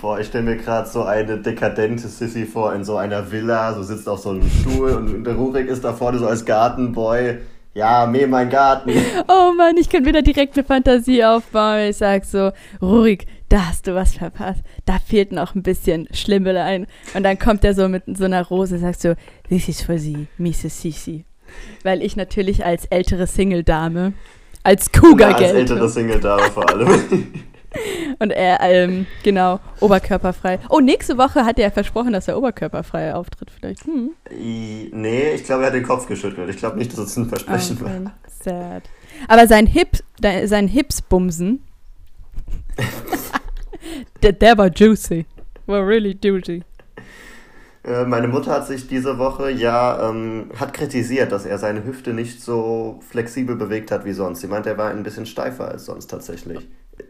Boah, 0.00 0.20
ich 0.20 0.26
stelle 0.26 0.44
mir 0.44 0.56
gerade 0.56 0.88
so 0.88 1.04
eine 1.04 1.38
dekadente 1.38 2.08
Sissy 2.08 2.44
vor 2.44 2.74
in 2.74 2.84
so 2.84 2.96
einer 2.96 3.30
Villa, 3.30 3.72
so 3.74 3.82
sitzt 3.82 4.08
auf 4.08 4.20
so 4.20 4.30
einem 4.30 4.48
Stuhl 4.48 4.90
und 4.92 5.24
der 5.24 5.34
Rurik 5.34 5.68
ist 5.68 5.84
da 5.84 5.92
vorne 5.92 6.18
so 6.18 6.26
als 6.26 6.44
Gartenboy 6.44 7.38
ja, 7.76 8.06
mäh 8.06 8.26
mein 8.26 8.48
Garten. 8.48 8.90
Oh 9.28 9.52
Mann, 9.52 9.76
ich 9.76 9.90
kann 9.90 10.06
wieder 10.06 10.22
direkt 10.22 10.56
eine 10.56 10.64
Fantasie 10.64 11.22
aufbauen. 11.22 11.90
Ich 11.90 11.98
sag 11.98 12.24
so, 12.24 12.52
ruhig, 12.80 13.26
da 13.50 13.66
hast 13.66 13.86
du 13.86 13.94
was 13.94 14.14
verpasst. 14.14 14.62
Da 14.86 14.98
fehlt 14.98 15.30
noch 15.30 15.54
ein 15.54 15.62
bisschen 15.62 16.08
Schlimmelein. 16.10 16.86
Und 17.12 17.22
dann 17.22 17.38
kommt 17.38 17.64
er 17.64 17.74
so 17.74 17.88
mit 17.88 18.04
so 18.16 18.24
einer 18.24 18.46
Rose 18.46 18.76
und 18.76 18.80
sagt 18.80 19.02
so, 19.02 19.14
this 19.50 19.68
is 19.68 19.82
for 19.82 19.98
Sie, 19.98 20.26
Mrs. 20.38 20.80
Sisi. 20.80 21.26
Weil 21.82 22.02
ich 22.02 22.16
natürlich 22.16 22.64
als 22.64 22.86
ältere 22.86 23.26
Single-Dame, 23.26 24.14
als 24.62 24.90
Cougar 24.90 25.32
ja, 25.32 25.36
Als 25.36 25.52
ältere 25.52 25.88
Single-Dame 25.88 26.44
vor 26.44 26.68
allem. 26.70 26.88
Und 28.18 28.30
er, 28.30 28.60
ähm, 28.60 29.06
genau, 29.22 29.60
oberkörperfrei. 29.80 30.58
Oh, 30.68 30.80
nächste 30.80 31.18
Woche 31.18 31.44
hat 31.44 31.58
er 31.58 31.70
versprochen, 31.70 32.12
dass 32.12 32.28
er 32.28 32.38
oberkörperfrei 32.38 33.14
auftritt, 33.14 33.50
vielleicht. 33.50 33.84
Hm. 33.84 34.10
Nee, 34.30 35.32
ich 35.34 35.44
glaube, 35.44 35.62
er 35.62 35.68
hat 35.68 35.74
den 35.74 35.82
Kopf 35.82 36.06
geschüttelt. 36.06 36.48
Ich 36.50 36.56
glaube 36.56 36.78
nicht, 36.78 36.92
dass 36.92 37.00
es 37.00 37.16
ein 37.16 37.28
Versprechen 37.28 37.78
okay. 37.80 38.04
war. 38.04 38.12
Sad. 38.42 38.82
Aber 39.28 39.46
sein 39.46 39.66
Hip, 39.66 39.98
sein 40.20 40.68
Hipsbumsen, 40.68 41.62
der, 44.22 44.32
der 44.32 44.58
war 44.58 44.68
juicy. 44.68 45.26
War 45.66 45.86
really 45.86 46.16
juicy. 46.22 46.62
Äh, 47.86 48.04
meine 48.04 48.28
Mutter 48.28 48.52
hat 48.52 48.66
sich 48.66 48.88
diese 48.88 49.18
Woche 49.18 49.50
ja 49.50 50.10
ähm, 50.10 50.50
hat 50.58 50.74
kritisiert, 50.74 51.30
dass 51.32 51.46
er 51.46 51.58
seine 51.58 51.84
Hüfte 51.84 52.12
nicht 52.12 52.42
so 52.42 53.00
flexibel 53.08 53.56
bewegt 53.56 53.90
hat 53.90 54.04
wie 54.04 54.12
sonst. 54.12 54.40
Sie 54.40 54.48
meint, 54.48 54.66
er 54.66 54.76
war 54.76 54.90
ein 54.90 55.04
bisschen 55.04 55.26
steifer 55.26 55.68
als 55.68 55.86
sonst 55.86 56.08
tatsächlich. 56.08 56.68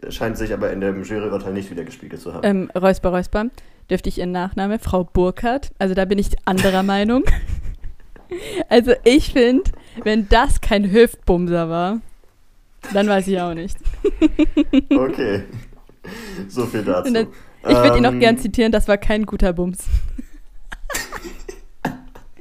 Scheint 0.08 0.36
sich 0.36 0.52
aber 0.52 0.72
in 0.72 0.80
dem 0.80 1.02
Juryurteil 1.02 1.52
nicht 1.52 1.70
wieder 1.70 1.84
gespiegelt 1.84 2.20
zu 2.20 2.34
haben. 2.34 2.44
Ähm, 2.44 2.70
Räusper, 2.74 3.10
Räusper. 3.10 3.46
Dürfte 3.90 4.08
ich 4.08 4.18
Ihren 4.18 4.32
Nachname? 4.32 4.78
Frau 4.78 5.04
Burkhardt. 5.04 5.70
Also 5.78 5.94
da 5.94 6.04
bin 6.04 6.18
ich 6.18 6.30
anderer 6.44 6.82
Meinung. 6.84 7.24
Also 8.68 8.92
ich 9.04 9.32
finde, 9.32 9.70
wenn 10.02 10.28
das 10.28 10.60
kein 10.60 10.90
Hüftbumser 10.90 11.68
war, 11.68 12.00
dann 12.92 13.08
weiß 13.08 13.28
ich 13.28 13.40
auch 13.40 13.54
nicht. 13.54 13.76
okay. 14.90 15.44
So 16.48 16.66
viel 16.66 16.82
dazu. 16.82 17.12
Dann, 17.12 17.28
ich 17.62 17.76
würde 17.76 17.98
ähm, 17.98 18.04
ihn 18.04 18.06
auch 18.06 18.18
gern 18.18 18.38
zitieren, 18.38 18.72
das 18.72 18.86
war 18.88 18.96
kein 18.96 19.26
guter 19.26 19.52
Bums. 19.52 19.86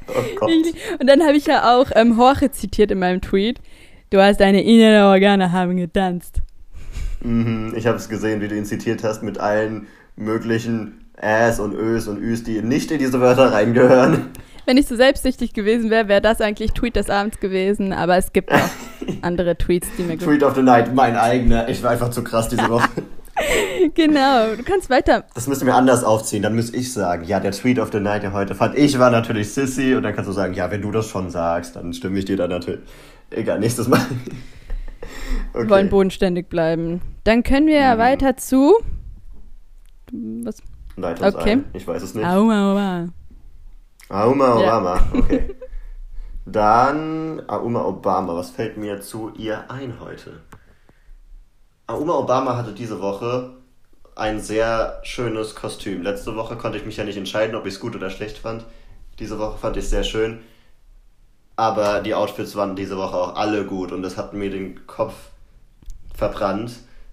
oh 0.07 0.13
Gott. 0.35 0.51
und 0.99 1.07
dann 1.07 1.23
habe 1.23 1.37
ich 1.37 1.47
ja 1.47 1.75
auch 1.75 1.91
ähm, 1.95 2.17
Jorge 2.17 2.51
zitiert 2.51 2.91
in 2.91 2.99
meinem 2.99 3.21
Tweet. 3.21 3.59
Du 4.11 4.21
hast 4.21 4.39
deine 4.39 4.63
inneren 4.63 5.05
Organe 5.05 5.51
haben 5.51 5.77
getanzt. 5.77 6.41
Mhm, 7.25 7.73
ich 7.75 7.87
habe 7.87 7.97
es 7.97 8.07
gesehen, 8.07 8.39
wie 8.41 8.47
du 8.47 8.55
ihn 8.55 8.65
zitiert 8.65 9.03
hast 9.03 9.23
mit 9.23 9.39
allen 9.39 9.87
möglichen 10.15 11.05
Äs 11.17 11.59
und 11.59 11.73
Ös 11.73 12.07
und 12.07 12.21
Üs, 12.21 12.43
die 12.43 12.61
nicht 12.61 12.91
in 12.91 12.99
diese 12.99 13.19
Wörter 13.19 13.51
reingehören. 13.51 14.27
Wenn 14.67 14.77
ich 14.77 14.87
so 14.87 14.95
selbstsüchtig 14.95 15.53
gewesen 15.53 15.89
wäre, 15.89 16.07
wäre 16.07 16.21
das 16.21 16.41
eigentlich 16.41 16.73
Tweet 16.73 16.95
des 16.95 17.09
Abends 17.09 17.39
gewesen, 17.39 17.93
aber 17.93 18.17
es 18.17 18.31
gibt 18.33 18.51
auch 18.51 18.69
andere 19.21 19.57
Tweets, 19.57 19.87
die 19.97 20.03
mir 20.03 20.17
Tweet 20.17 20.43
of 20.43 20.55
the 20.55 20.61
Night, 20.61 20.93
mein 20.93 21.15
eigener. 21.15 21.67
Ich 21.69 21.81
war 21.83 21.91
einfach 21.91 22.09
zu 22.09 22.23
krass 22.23 22.49
diese 22.49 22.69
Woche. 22.69 22.89
genau, 23.93 24.55
du 24.55 24.63
kannst 24.63 24.89
weiter. 24.89 25.25
Das 25.33 25.47
müsste 25.47 25.65
mir 25.65 25.73
anders 25.73 26.03
aufziehen. 26.03 26.41
Dann 26.41 26.55
müsste 26.55 26.77
ich 26.77 26.93
sagen, 26.93 27.25
ja, 27.25 27.39
der 27.39 27.51
Tweet 27.51 27.79
of 27.79 27.89
the 27.91 27.99
Night, 27.99 28.23
der 28.23 28.33
heute 28.33 28.55
fand 28.55 28.77
ich, 28.77 28.97
war 28.97 29.09
natürlich 29.09 29.51
Sissy. 29.51 29.95
Und 29.95 30.03
dann 30.03 30.15
kannst 30.15 30.29
du 30.29 30.33
sagen, 30.33 30.53
ja, 30.53 30.71
wenn 30.71 30.81
du 30.81 30.91
das 30.91 31.07
schon 31.09 31.29
sagst, 31.29 31.75
dann 31.75 31.93
stimme 31.93 32.19
ich 32.19 32.25
dir 32.25 32.37
da 32.37 32.47
natürlich. 32.47 32.81
Egal, 33.31 33.59
nächstes 33.59 33.87
Mal. 33.87 34.01
Okay. 35.53 35.63
Wir 35.63 35.69
wollen 35.69 35.89
bodenständig 35.89 36.49
bleiben. 36.49 37.01
Dann 37.23 37.43
können 37.43 37.67
wir 37.67 37.79
ja 37.79 37.95
mhm. 37.95 37.99
weiter 37.99 38.37
zu. 38.37 38.75
Was? 40.11 40.61
Leit 40.97 41.21
uns 41.21 41.35
okay. 41.35 41.51
ein. 41.51 41.65
Ich 41.73 41.87
weiß 41.87 42.03
es 42.03 42.13
nicht. 42.15 42.25
Auma 42.25 42.71
Obama. 42.71 43.09
Auma 44.09 44.55
Obama, 44.55 44.95
ja. 44.95 45.19
okay. 45.19 45.55
Dann 46.45 47.41
Auma 47.47 47.83
Obama. 47.85 48.35
Was 48.35 48.51
fällt 48.51 48.77
mir 48.77 49.01
zu 49.01 49.31
ihr 49.35 49.69
ein 49.69 49.99
heute? 49.99 50.41
Auma 51.87 52.13
Obama 52.13 52.55
hatte 52.57 52.73
diese 52.73 53.01
Woche 53.01 53.57
ein 54.15 54.39
sehr 54.39 54.99
schönes 55.03 55.55
Kostüm. 55.55 56.01
Letzte 56.01 56.35
Woche 56.35 56.55
konnte 56.55 56.77
ich 56.77 56.85
mich 56.85 56.97
ja 56.97 57.03
nicht 57.03 57.17
entscheiden, 57.17 57.55
ob 57.55 57.65
ich 57.65 57.75
es 57.75 57.79
gut 57.79 57.95
oder 57.95 58.09
schlecht 58.09 58.37
fand. 58.37 58.65
Diese 59.19 59.39
Woche 59.39 59.57
fand 59.57 59.77
ich 59.77 59.85
es 59.85 59.89
sehr 59.89 60.03
schön. 60.03 60.39
Aber 61.55 62.01
die 62.01 62.13
Outfits 62.13 62.55
waren 62.55 62.75
diese 62.75 62.97
Woche 62.97 63.15
auch 63.15 63.35
alle 63.35 63.65
gut 63.65 63.91
und 63.91 64.01
das 64.01 64.17
hat 64.17 64.33
mir 64.33 64.49
den 64.49 64.85
Kopf 64.87 65.13
verbrannt, 66.13 66.71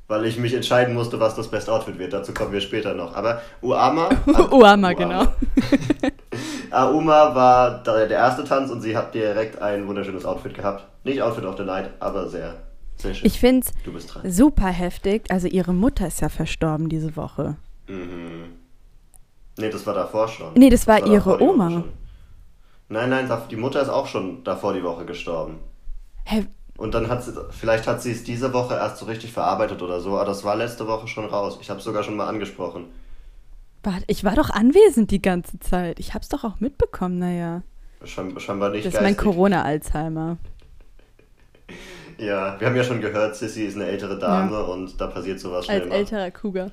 weil 0.09 0.25
ich 0.27 0.39
mich 0.39 0.55
entscheiden 0.55 0.95
musste, 0.95 1.21
was 1.21 1.35
das 1.35 1.49
beste 1.49 1.73
Outfit 1.73 1.99
wird. 1.99 2.13
Dazu 2.13 2.35
kommen 2.35 2.53
wir 2.53 2.61
später 2.61 2.95
noch. 2.95 3.15
Aber 3.15 3.41
Uama. 3.61 4.09
Uama, 4.27 4.51
Uama, 4.51 4.93
genau. 4.95 5.27
Auma 6.71 7.35
war 7.35 7.83
der 7.83 8.11
erste 8.11 8.45
Tanz 8.45 8.71
und 8.71 8.81
sie 8.81 8.97
hat 8.97 9.15
direkt 9.15 9.61
ein 9.61 9.87
wunderschönes 9.87 10.25
Outfit 10.25 10.55
gehabt. 10.55 10.87
Nicht 11.05 11.21
Outfit 11.23 11.45
of 11.45 11.57
the 11.57 11.65
Night, 11.65 11.91
aber 12.01 12.29
sehr, 12.29 12.55
sehr 12.97 13.15
schön. 13.15 13.27
Ich 13.27 13.39
finde 13.39 13.67
es 13.67 14.37
super 14.37 14.69
heftig. 14.69 15.31
Also 15.31 15.49
ihre 15.49 15.75
Mutter 15.75 16.07
ist 16.07 16.21
ja 16.21 16.29
verstorben 16.29 16.89
diese 16.89 17.15
Woche. 17.17 17.57
Mhm. 17.89 18.45
Nee, 19.59 19.69
das 19.69 19.87
war 19.87 19.95
davor 19.95 20.29
schon. 20.29 20.53
Nee, 20.55 20.71
das 20.71 20.87
war, 20.87 20.99
das 20.99 21.09
war 21.09 21.15
ihre 21.15 21.43
Oma. 21.43 21.85
Nein, 22.93 23.09
nein, 23.09 23.31
die 23.51 23.57
Mutter 23.57 23.81
ist 23.81 23.89
auch 23.89 24.07
schon 24.07 24.45
davor 24.45 24.75
die 24.75 24.83
Woche 24.83 25.07
gestorben. 25.07 25.61
Hä? 26.25 26.45
Und 26.77 26.93
dann 26.93 27.09
hat 27.09 27.25
sie, 27.25 27.33
vielleicht 27.51 27.87
hat 27.87 28.03
sie 28.03 28.13
es 28.13 28.23
diese 28.23 28.53
Woche 28.53 28.75
erst 28.75 28.99
so 28.99 29.07
richtig 29.07 29.33
verarbeitet 29.33 29.81
oder 29.81 29.99
so, 30.01 30.17
aber 30.17 30.27
das 30.27 30.45
war 30.45 30.57
letzte 30.57 30.87
Woche 30.87 31.09
schon 31.09 31.25
raus. 31.25 31.57
Ich 31.63 31.71
habe 31.71 31.79
es 31.79 31.87
sogar 31.87 32.03
schon 32.03 32.17
mal 32.17 32.29
angesprochen. 32.29 32.85
Ich 34.09 34.25
war 34.25 34.35
doch 34.35 34.51
anwesend 34.51 35.11
die 35.11 35.23
ganze 35.23 35.59
Zeit. 35.59 36.01
Ich 36.01 36.13
hab's 36.13 36.29
doch 36.29 36.45
auch 36.45 36.61
mitbekommen, 36.61 37.19
naja. 37.19 37.63
Schein, 38.05 38.39
scheinbar 38.39 38.69
nicht. 38.69 38.85
Das 38.85 38.95
ist 38.95 39.01
mein 39.01 39.17
Corona-Alzheimer. 39.17 40.37
ja, 42.19 42.61
wir 42.61 42.67
haben 42.67 42.77
ja 42.77 42.85
schon 42.85 43.01
gehört, 43.01 43.37
Sissy 43.37 43.65
ist 43.65 43.77
eine 43.77 43.87
ältere 43.87 44.19
Dame 44.19 44.53
ja. 44.53 44.61
und 44.61 45.01
da 45.01 45.07
passiert 45.07 45.41
sowas 45.41 45.65
schnell 45.65 45.83
Als 45.83 45.93
älterer 45.93 46.31
Cougar. 46.31 46.71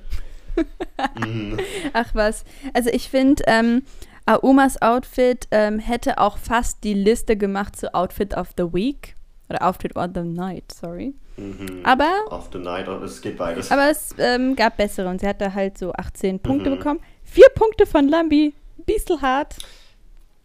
mhm. 1.18 1.58
Ach 1.94 2.14
was. 2.14 2.44
Also 2.74 2.90
ich 2.90 3.08
finde, 3.08 3.42
ähm, 3.46 3.82
Aumas 4.26 4.80
Outfit 4.80 5.48
ähm, 5.50 5.78
hätte 5.78 6.18
auch 6.18 6.38
fast 6.38 6.84
die 6.84 6.94
Liste 6.94 7.36
gemacht 7.36 7.76
zu 7.76 7.92
Outfit 7.94 8.36
of 8.36 8.50
the 8.56 8.72
Week. 8.72 9.14
Oder 9.48 9.66
Outfit 9.66 9.96
of 9.96 10.10
the 10.14 10.22
Night, 10.22 10.72
sorry. 10.72 11.14
Mhm. 11.36 11.80
Aber. 11.82 12.10
Of 12.30 12.50
the 12.52 12.58
Night, 12.58 12.86
es 12.88 13.20
geht 13.20 13.36
beides. 13.36 13.70
Aber 13.72 13.90
es 13.90 14.14
ähm, 14.18 14.54
gab 14.54 14.76
bessere 14.76 15.08
und 15.08 15.20
sie 15.20 15.26
hatte 15.26 15.52
halt 15.54 15.76
so 15.76 15.92
18 15.92 16.38
Punkte 16.38 16.70
mhm. 16.70 16.76
bekommen. 16.76 17.00
Vier 17.24 17.48
Punkte 17.54 17.86
von 17.86 18.08
Lambi. 18.08 18.54
Bisschen 18.86 19.20
hart. 19.20 19.56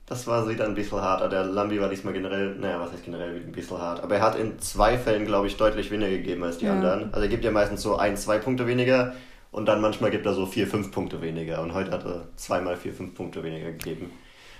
Das 0.07 0.27
war 0.27 0.47
wieder 0.47 0.65
ein 0.65 0.75
bisschen 0.75 1.01
hart. 1.01 1.31
Der 1.31 1.43
Lambi 1.45 1.81
war 1.81 1.89
diesmal 1.89 2.13
generell, 2.13 2.55
naja, 2.55 2.79
was 2.79 2.91
heißt 2.91 3.05
generell 3.05 3.37
ein 3.37 3.51
bisschen 3.51 3.77
hart. 3.79 4.03
Aber 4.03 4.15
er 4.15 4.21
hat 4.21 4.37
in 4.37 4.59
zwei 4.59 4.97
Fällen, 4.97 5.25
glaube 5.25 5.47
ich, 5.47 5.57
deutlich 5.57 5.89
weniger 5.89 6.11
gegeben 6.11 6.43
als 6.43 6.59
die 6.59 6.65
ja. 6.65 6.73
anderen. 6.73 7.13
Also 7.13 7.21
er 7.21 7.27
gibt 7.27 7.43
ja 7.43 7.51
meistens 7.51 7.81
so 7.81 7.95
ein, 7.95 8.15
zwei 8.15 8.37
Punkte 8.37 8.67
weniger 8.67 9.15
und 9.55 9.67
dann 9.67 9.79
manchmal 9.79 10.11
gibt 10.11 10.25
er 10.25 10.33
so 10.33 10.45
vier, 10.45 10.67
fünf 10.67 10.91
Punkte 10.91 11.21
weniger. 11.21 11.61
Und 11.61 11.73
heute 11.73 11.91
hat 11.91 12.03
er 12.03 12.27
zweimal 12.35 12.75
vier, 12.75 12.91
fünf 12.91 13.15
Punkte 13.15 13.41
weniger 13.41 13.71
gegeben. 13.71 14.11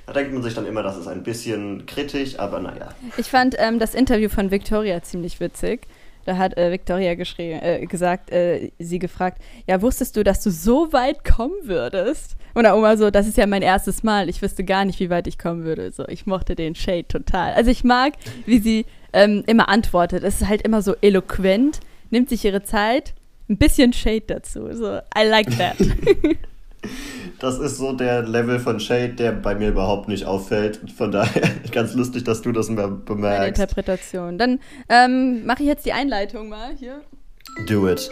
Da 0.05 0.13
denkt 0.13 0.31
man 0.33 0.41
sich 0.41 0.53
dann 0.53 0.65
immer, 0.65 0.83
das 0.83 0.95
ist 0.95 1.07
ein 1.07 1.21
bisschen 1.21 1.85
kritisch, 1.85 2.39
aber 2.39 2.61
naja. 2.61 2.95
Ich 3.17 3.29
fand 3.29 3.55
ähm, 3.59 3.77
das 3.77 3.93
Interview 3.93 4.29
von 4.29 4.51
Victoria 4.51 5.03
ziemlich 5.03 5.41
witzig. 5.41 5.85
Da 6.23 6.37
hat 6.37 6.57
äh, 6.57 6.71
Victoria 6.71 7.11
äh, 7.11 7.85
gesagt, 7.87 8.31
äh, 8.31 8.71
sie 8.79 8.97
gefragt, 8.97 9.41
ja, 9.67 9.81
wusstest 9.81 10.15
du, 10.15 10.23
dass 10.23 10.41
du 10.41 10.49
so 10.49 10.93
weit 10.93 11.25
kommen 11.25 11.55
würdest? 11.63 12.37
Und 12.53 12.65
Oma 12.65 12.95
so, 12.95 13.11
das 13.11 13.27
ist 13.27 13.35
ja 13.35 13.47
mein 13.47 13.63
erstes 13.63 14.01
Mal. 14.01 14.29
Ich 14.29 14.41
wüsste 14.41 14.63
gar 14.63 14.85
nicht, 14.85 15.01
wie 15.01 15.09
weit 15.09 15.27
ich 15.27 15.37
kommen 15.37 15.65
würde. 15.65 15.91
So, 15.91 16.07
ich 16.07 16.25
mochte 16.25 16.55
den 16.55 16.73
Shade 16.73 17.09
total. 17.09 17.51
Also 17.51 17.69
ich 17.69 17.83
mag, 17.83 18.13
wie 18.45 18.59
sie 18.59 18.85
ähm, 19.11 19.43
immer 19.45 19.67
antwortet. 19.67 20.23
Es 20.23 20.39
ist 20.39 20.47
halt 20.47 20.61
immer 20.61 20.81
so 20.81 20.95
eloquent, 21.01 21.81
nimmt 22.11 22.29
sich 22.29 22.45
ihre 22.45 22.63
Zeit, 22.63 23.13
ein 23.49 23.57
bisschen 23.57 23.93
Shade 23.93 24.23
dazu. 24.27 24.73
So, 24.73 24.99
I 25.17 25.23
like 25.27 25.49
that. 25.57 25.77
Das 27.39 27.59
ist 27.59 27.77
so 27.77 27.93
der 27.93 28.21
Level 28.23 28.59
von 28.59 28.79
Shade, 28.79 29.09
der 29.09 29.31
bei 29.31 29.55
mir 29.55 29.69
überhaupt 29.69 30.07
nicht 30.07 30.25
auffällt. 30.25 30.79
Von 30.95 31.11
daher 31.11 31.41
ganz 31.71 31.93
lustig, 31.93 32.23
dass 32.23 32.41
du 32.41 32.51
das 32.51 32.69
mal 32.69 32.89
bemerkst. 32.89 33.39
Eine 33.39 33.47
Interpretation. 33.47 34.37
Dann 34.37 34.59
ähm, 34.89 35.45
mache 35.45 35.63
ich 35.63 35.67
jetzt 35.67 35.85
die 35.85 35.93
Einleitung 35.93 36.49
mal 36.49 36.75
hier. 36.75 37.01
Do 37.67 37.89
it. 37.89 38.09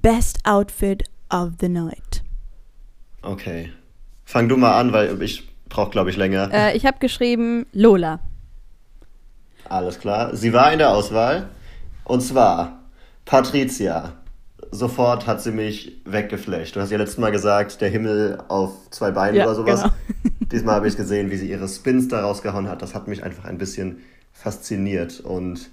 Best 0.00 0.38
Outfit 0.44 1.04
of 1.30 1.50
the 1.60 1.68
Night. 1.68 2.22
Okay. 3.22 3.72
Fang 4.24 4.48
du 4.48 4.56
mal 4.56 4.78
an, 4.78 4.92
weil 4.92 5.20
ich 5.22 5.48
brauche, 5.68 5.90
glaube 5.90 6.10
ich, 6.10 6.16
länger. 6.16 6.50
Äh, 6.52 6.76
ich 6.76 6.86
habe 6.86 6.98
geschrieben 7.00 7.66
Lola. 7.72 8.20
Alles 9.68 9.98
klar. 9.98 10.34
Sie 10.34 10.52
war 10.52 10.72
in 10.72 10.78
der 10.78 10.92
Auswahl. 10.92 11.48
Und 12.04 12.20
zwar 12.20 12.75
Patricia 13.26 14.12
sofort 14.70 15.26
hat 15.26 15.42
sie 15.42 15.50
mich 15.50 16.00
weggeflecht. 16.04 16.74
Du 16.76 16.80
hast 16.80 16.90
ja 16.90 16.98
letztes 16.98 17.18
Mal 17.18 17.32
gesagt, 17.32 17.80
der 17.80 17.88
Himmel 17.88 18.38
auf 18.48 18.72
zwei 18.90 19.10
Beinen 19.10 19.36
ja, 19.36 19.44
oder 19.44 19.54
sowas. 19.54 19.82
Genau. 19.82 19.94
Diesmal 20.52 20.76
habe 20.76 20.88
ich 20.88 20.96
gesehen, 20.96 21.30
wie 21.30 21.36
sie 21.36 21.50
ihre 21.50 21.68
Spins 21.68 22.08
da 22.08 22.22
rausgehauen 22.22 22.68
hat. 22.68 22.82
Das 22.82 22.94
hat 22.94 23.08
mich 23.08 23.24
einfach 23.24 23.44
ein 23.44 23.58
bisschen 23.58 23.98
fasziniert 24.32 25.20
und 25.20 25.70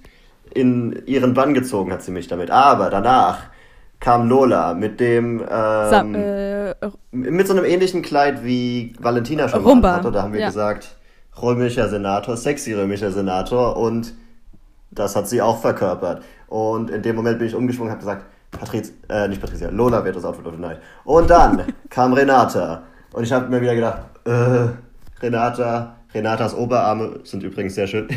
in 0.52 1.02
ihren 1.06 1.34
Bann 1.34 1.54
gezogen 1.54 1.92
hat 1.92 2.02
sie 2.02 2.10
mich 2.10 2.28
damit. 2.28 2.50
Aber 2.50 2.90
danach 2.90 3.44
kam 4.00 4.28
Lola 4.28 4.74
mit 4.74 5.00
dem 5.00 5.42
ähm, 5.48 6.14
äh, 6.14 6.74
mit 7.12 7.46
so 7.46 7.54
einem 7.54 7.64
ähnlichen 7.64 8.02
Kleid 8.02 8.44
wie 8.44 8.94
Valentina 8.98 9.48
schon 9.48 9.62
mal 9.62 9.92
hatte. 9.92 10.10
Da 10.12 10.22
haben 10.22 10.32
wir 10.32 10.40
ja. 10.40 10.48
gesagt, 10.48 10.96
römischer 11.40 11.88
Senator, 11.88 12.36
sexy 12.36 12.74
römischer 12.74 13.12
Senator 13.12 13.76
und 13.76 14.12
das 14.94 15.16
hat 15.16 15.28
sie 15.28 15.42
auch 15.42 15.60
verkörpert. 15.60 16.22
Und 16.46 16.90
in 16.90 17.02
dem 17.02 17.16
Moment 17.16 17.38
bin 17.38 17.48
ich 17.48 17.54
umgeschwungen 17.54 17.92
und 17.92 18.00
habe 18.00 18.00
gesagt, 18.00 18.26
Patriz, 18.50 18.92
äh, 19.08 19.28
nicht 19.28 19.40
Patricia, 19.40 19.68
Lola 19.70 20.04
wird 20.04 20.16
das 20.16 20.24
Outfit 20.24 20.46
of 20.46 20.54
the 20.54 20.60
Night. 20.60 20.78
Und 21.04 21.28
dann 21.28 21.64
kam 21.90 22.12
Renata. 22.12 22.84
Und 23.12 23.24
ich 23.24 23.32
habe 23.32 23.48
mir 23.48 23.60
wieder 23.60 23.74
gedacht, 23.74 24.02
äh, 24.24 24.68
Renata, 25.20 25.96
Renatas 26.12 26.54
Oberarme 26.54 27.20
sind 27.24 27.42
übrigens 27.42 27.74
sehr 27.74 27.86
schön. 27.86 28.08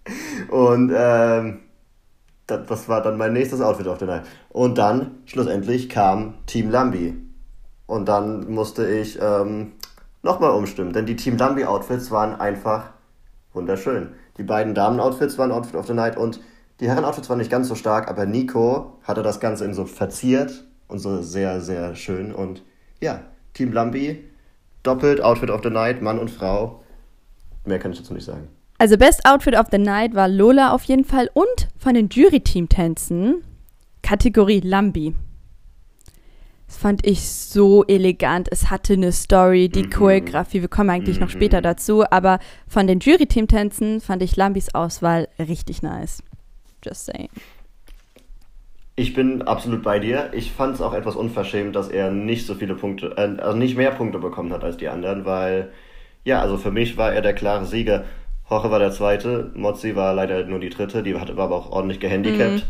Und 0.48 0.92
ähm, 0.96 1.60
das, 2.46 2.66
das 2.66 2.88
war 2.88 3.02
dann 3.02 3.16
mein 3.16 3.32
nächstes 3.32 3.60
Outfit 3.60 3.86
of 3.86 3.98
the 3.98 4.06
Night. 4.06 4.22
Und 4.48 4.78
dann, 4.78 5.18
schlussendlich, 5.26 5.88
kam 5.88 6.34
Team 6.46 6.70
Lambi. 6.70 7.16
Und 7.86 8.08
dann 8.08 8.50
musste 8.50 8.88
ich 8.88 9.18
ähm, 9.20 9.72
nochmal 10.22 10.52
umstimmen, 10.52 10.92
denn 10.92 11.06
die 11.06 11.16
Team 11.16 11.36
Lambi-Outfits 11.36 12.10
waren 12.10 12.40
einfach 12.40 12.90
wunderschön. 13.52 14.14
Die 14.38 14.42
beiden 14.42 14.74
Damen-Outfits 14.74 15.38
waren 15.38 15.52
Outfit 15.52 15.74
of 15.74 15.86
the 15.86 15.94
Night 15.94 16.16
und 16.16 16.40
die 16.80 16.88
Herren-Outfits 16.88 17.28
waren 17.28 17.38
nicht 17.38 17.50
ganz 17.50 17.68
so 17.68 17.74
stark, 17.74 18.08
aber 18.08 18.26
Nico 18.26 18.98
hatte 19.04 19.22
das 19.22 19.40
Ganze 19.40 19.64
in 19.64 19.74
so 19.74 19.84
verziert 19.84 20.64
und 20.88 20.98
so 20.98 21.22
sehr, 21.22 21.60
sehr 21.60 21.94
schön. 21.94 22.34
Und 22.34 22.62
ja, 23.00 23.20
Team 23.54 23.72
Lambi, 23.72 24.24
doppelt 24.82 25.20
Outfit 25.20 25.50
of 25.50 25.60
the 25.62 25.70
Night, 25.70 26.02
Mann 26.02 26.18
und 26.18 26.30
Frau. 26.30 26.82
Mehr 27.64 27.78
kann 27.78 27.92
ich 27.92 27.98
dazu 27.98 28.14
nicht 28.14 28.24
sagen. 28.24 28.48
Also 28.78 28.96
Best 28.96 29.24
Outfit 29.26 29.56
of 29.56 29.66
the 29.70 29.78
Night 29.78 30.14
war 30.14 30.28
Lola 30.28 30.72
auf 30.72 30.84
jeden 30.84 31.04
Fall 31.04 31.30
und 31.34 31.68
von 31.78 31.94
den 31.94 32.08
Jury-Team-Tänzen 32.08 33.44
Kategorie 34.02 34.60
Lambi. 34.60 35.14
Das 36.72 36.80
fand 36.80 37.06
ich 37.06 37.28
so 37.28 37.84
elegant. 37.84 38.48
Es 38.50 38.70
hatte 38.70 38.94
eine 38.94 39.12
Story, 39.12 39.68
die 39.68 39.82
mhm. 39.82 39.90
Choreografie. 39.90 40.62
Wir 40.62 40.68
kommen 40.68 40.88
eigentlich 40.88 41.16
mhm. 41.16 41.24
noch 41.24 41.28
später 41.28 41.60
dazu, 41.60 42.02
aber 42.10 42.38
von 42.66 42.86
den 42.86 42.98
Jury-Team-Tänzen 42.98 44.00
fand 44.00 44.22
ich 44.22 44.36
Lambis 44.36 44.74
Auswahl 44.74 45.28
richtig 45.38 45.82
nice. 45.82 46.22
Just 46.82 47.04
saying. 47.04 47.28
Ich 48.96 49.12
bin 49.12 49.42
absolut 49.42 49.82
bei 49.82 49.98
dir. 49.98 50.30
Ich 50.32 50.50
fand 50.50 50.74
es 50.74 50.80
auch 50.80 50.94
etwas 50.94 51.14
unverschämt, 51.14 51.76
dass 51.76 51.88
er 51.88 52.10
nicht 52.10 52.46
so 52.46 52.54
viele 52.54 52.74
Punkte, 52.74 53.18
äh, 53.18 53.42
also 53.42 53.58
nicht 53.58 53.76
mehr 53.76 53.90
Punkte 53.90 54.18
bekommen 54.18 54.50
hat 54.50 54.64
als 54.64 54.78
die 54.78 54.88
anderen, 54.88 55.26
weil, 55.26 55.72
ja, 56.24 56.40
also 56.40 56.56
für 56.56 56.70
mich 56.70 56.96
war 56.96 57.12
er 57.12 57.20
der 57.20 57.34
klare 57.34 57.66
Sieger. 57.66 58.04
Hoche 58.48 58.70
war 58.70 58.78
der 58.78 58.92
zweite, 58.92 59.50
Mozzi 59.54 59.94
war 59.94 60.14
leider 60.14 60.46
nur 60.46 60.58
die 60.58 60.70
dritte, 60.70 61.02
die 61.02 61.14
war 61.14 61.28
aber 61.28 61.54
auch 61.54 61.70
ordentlich 61.70 62.00
gehandicapt. 62.00 62.64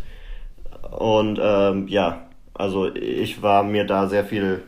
Mhm. 0.90 0.96
Und 0.96 1.40
ähm, 1.40 1.86
ja, 1.86 2.26
also 2.54 2.94
ich 2.94 3.42
war 3.42 3.62
mir 3.62 3.84
da 3.84 4.08
sehr 4.08 4.24
viel, 4.24 4.62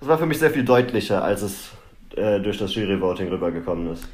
das 0.00 0.08
war 0.08 0.18
für 0.18 0.26
mich 0.26 0.38
sehr 0.38 0.50
viel 0.50 0.64
deutlicher, 0.64 1.22
als 1.22 1.42
es 1.42 1.70
äh, 2.16 2.40
durch 2.40 2.58
das 2.58 2.74
Jury-Voting 2.74 3.28
rübergekommen 3.28 3.92
ist. 3.92 4.08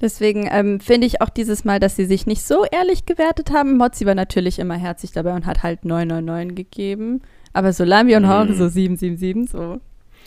Deswegen 0.00 0.48
ähm, 0.50 0.80
finde 0.80 1.06
ich 1.06 1.20
auch 1.20 1.28
dieses 1.28 1.64
Mal, 1.64 1.78
dass 1.78 1.94
sie 1.94 2.06
sich 2.06 2.26
nicht 2.26 2.42
so 2.42 2.64
ehrlich 2.64 3.04
gewertet 3.04 3.50
haben. 3.52 3.76
Mozzi 3.76 4.06
war 4.06 4.14
natürlich 4.14 4.58
immer 4.58 4.76
herzlich 4.76 5.12
dabei 5.12 5.34
und 5.34 5.44
hat 5.44 5.62
halt 5.62 5.84
999 5.84 6.56
gegeben. 6.56 7.20
Aber 7.52 7.72
Solami 7.72 8.16
und 8.16 8.26
Hore 8.26 8.46
mm. 8.46 8.54
so 8.54 8.68
777, 8.68 9.50
so. 9.50 9.80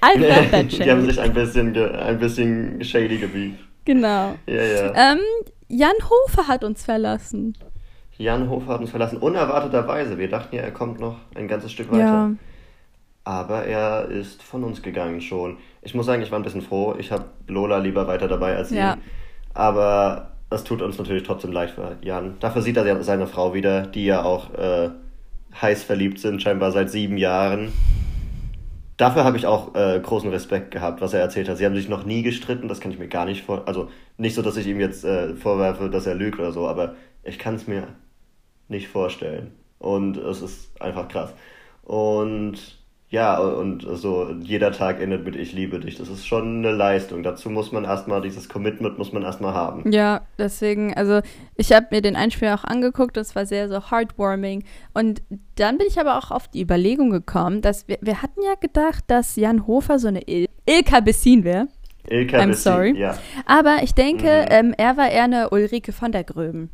I 0.03 0.19
that 0.19 0.71
Die 0.71 0.91
haben 0.91 1.05
sich 1.05 1.19
ein 1.19 1.33
bisschen, 1.33 1.75
ein 1.75 2.19
bisschen 2.19 2.83
shady 2.83 3.17
gebiegt. 3.17 3.59
Genau. 3.85 4.35
Ja, 4.45 4.63
ja. 4.63 5.13
Ähm, 5.13 5.19
Jan 5.69 5.95
Hofer 6.03 6.47
hat 6.47 6.63
uns 6.63 6.83
verlassen. 6.83 7.55
Jan 8.17 8.49
Hofer 8.49 8.73
hat 8.73 8.81
uns 8.81 8.91
verlassen, 8.91 9.17
unerwarteterweise. 9.17 10.17
Wir 10.17 10.29
dachten 10.29 10.55
ja, 10.55 10.61
er 10.61 10.71
kommt 10.71 10.99
noch 10.99 11.17
ein 11.35 11.47
ganzes 11.47 11.71
Stück 11.71 11.91
weiter. 11.91 12.03
Ja. 12.03 12.31
Aber 13.25 13.65
er 13.65 14.09
ist 14.09 14.43
von 14.43 14.63
uns 14.63 14.81
gegangen 14.81 15.21
schon. 15.21 15.57
Ich 15.81 15.95
muss 15.95 16.05
sagen, 16.05 16.21
ich 16.21 16.31
war 16.31 16.39
ein 16.39 16.43
bisschen 16.43 16.61
froh. 16.61 16.95
Ich 16.97 17.11
habe 17.11 17.25
Lola 17.47 17.77
lieber 17.77 18.07
weiter 18.07 18.27
dabei 18.27 18.55
als 18.55 18.69
ja. 18.69 18.93
ihn. 18.93 19.01
Aber 19.53 20.31
das 20.49 20.63
tut 20.63 20.81
uns 20.81 20.97
natürlich 20.97 21.23
trotzdem 21.23 21.51
leid 21.51 21.71
für 21.71 21.97
Jan. 22.01 22.35
Dafür 22.39 22.61
sieht 22.61 22.77
er 22.77 23.03
seine 23.03 23.27
Frau 23.27 23.53
wieder, 23.53 23.87
die 23.87 24.05
ja 24.05 24.23
auch 24.23 24.53
äh, 24.53 24.89
heiß 25.61 25.83
verliebt 25.83 26.19
sind, 26.19 26.41
scheinbar 26.41 26.71
seit 26.71 26.89
sieben 26.89 27.17
Jahren. 27.17 27.71
Dafür 28.97 29.23
habe 29.23 29.37
ich 29.37 29.47
auch 29.47 29.73
äh, 29.73 29.99
großen 29.99 30.29
Respekt 30.29 30.71
gehabt, 30.71 31.01
was 31.01 31.13
er 31.13 31.21
erzählt 31.21 31.49
hat. 31.49 31.57
Sie 31.57 31.65
haben 31.65 31.75
sich 31.75 31.89
noch 31.89 32.05
nie 32.05 32.21
gestritten, 32.21 32.67
das 32.67 32.79
kann 32.79 32.91
ich 32.91 32.99
mir 32.99 33.07
gar 33.07 33.25
nicht 33.25 33.43
vor. 33.43 33.63
Also 33.65 33.89
nicht 34.17 34.35
so, 34.35 34.41
dass 34.41 34.55
ich 34.55 34.67
ihm 34.67 34.79
jetzt 34.79 35.03
äh, 35.03 35.33
vorwerfe, 35.35 35.89
dass 35.89 36.05
er 36.05 36.13
lügt 36.13 36.39
oder 36.39 36.51
so, 36.51 36.67
aber 36.67 36.95
ich 37.23 37.39
kann 37.39 37.55
es 37.55 37.67
mir 37.67 37.87
nicht 38.67 38.87
vorstellen. 38.87 39.51
Und 39.79 40.17
es 40.17 40.41
ist 40.41 40.81
einfach 40.81 41.07
krass. 41.07 41.33
Und 41.83 42.83
ja, 43.13 43.37
und 43.37 43.85
so 43.87 44.31
jeder 44.41 44.71
Tag 44.71 44.99
endet 44.99 45.23
mit 45.23 45.35
Ich 45.35 45.53
liebe 45.53 45.79
dich. 45.79 45.97
Das 45.97 46.09
ist 46.09 46.25
schon 46.25 46.65
eine 46.65 46.71
Leistung. 46.71 47.21
Dazu 47.21 47.51
muss 47.51 47.71
man 47.71 47.83
erstmal, 47.83 48.23
dieses 48.23 48.49
Commitment 48.49 48.97
muss 48.97 49.13
man 49.13 49.21
erstmal 49.21 49.53
haben. 49.53 49.91
Ja, 49.91 50.21
deswegen, 50.39 50.95
also 50.95 51.19
ich 51.55 51.71
habe 51.73 51.87
mir 51.91 52.01
den 52.01 52.15
Einspieler 52.15 52.55
auch 52.55 52.63
angeguckt, 52.63 53.15
das 53.15 53.35
war 53.35 53.45
sehr 53.45 53.69
so 53.69 53.91
heartwarming. 53.91 54.63
Und 54.95 55.21
dann 55.57 55.77
bin 55.77 55.85
ich 55.87 55.99
aber 55.99 56.17
auch 56.17 56.31
auf 56.31 56.47
die 56.47 56.63
Überlegung 56.63 57.11
gekommen, 57.11 57.61
dass 57.61 57.87
wir, 57.87 57.99
wir 58.01 58.23
hatten 58.23 58.41
ja 58.41 58.55
gedacht, 58.55 59.03
dass 59.05 59.35
Jan 59.35 59.67
Hofer 59.67 59.99
so 59.99 60.07
eine 60.07 60.27
Il 60.27 60.47
Ilka 60.65 61.01
Bessin 61.01 61.43
wäre. 61.43 61.67
Ilka 62.09 62.39
I'm 62.39 62.47
Bessin, 62.47 62.73
sorry. 62.73 62.97
ja. 62.97 63.15
Aber 63.45 63.83
ich 63.83 63.93
denke, 63.93 64.47
mhm. 64.47 64.47
ähm, 64.49 64.75
er 64.75 64.97
war 64.97 65.11
eher 65.11 65.25
eine 65.25 65.49
Ulrike 65.51 65.91
von 65.91 66.11
der 66.11 66.23
Gröben. 66.23 66.71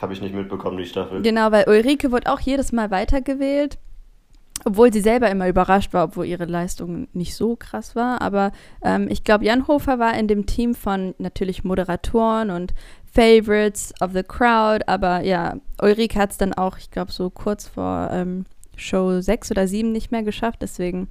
Habe 0.00 0.12
ich 0.12 0.20
nicht 0.20 0.34
mitbekommen, 0.34 0.76
die 0.76 0.86
Staffel. 0.86 1.22
Genau, 1.22 1.52
weil 1.52 1.68
Ulrike 1.68 2.12
wurde 2.12 2.32
auch 2.32 2.40
jedes 2.40 2.72
Mal 2.72 2.90
weitergewählt 2.90 3.78
obwohl 4.64 4.92
sie 4.92 5.00
selber 5.00 5.30
immer 5.30 5.48
überrascht 5.48 5.92
war, 5.92 6.04
obwohl 6.04 6.26
ihre 6.26 6.44
Leistung 6.44 7.08
nicht 7.12 7.36
so 7.36 7.56
krass 7.56 7.94
war. 7.94 8.20
Aber 8.22 8.52
ähm, 8.82 9.06
ich 9.08 9.22
glaube, 9.22 9.44
Jan 9.44 9.68
Hofer 9.68 9.98
war 9.98 10.18
in 10.18 10.28
dem 10.28 10.46
Team 10.46 10.74
von 10.74 11.14
natürlich 11.18 11.62
Moderatoren 11.64 12.50
und 12.50 12.74
Favorites 13.12 13.92
of 14.00 14.12
the 14.12 14.22
Crowd. 14.22 14.84
Aber 14.86 15.20
ja, 15.20 15.56
Ulrike 15.80 16.18
hat 16.18 16.32
es 16.32 16.38
dann 16.38 16.54
auch, 16.54 16.78
ich 16.78 16.90
glaube, 16.90 17.12
so 17.12 17.30
kurz 17.30 17.68
vor 17.68 18.08
ähm, 18.12 18.44
Show 18.76 19.20
6 19.20 19.50
oder 19.50 19.68
7 19.68 19.92
nicht 19.92 20.10
mehr 20.10 20.22
geschafft. 20.22 20.60
Deswegen, 20.62 21.08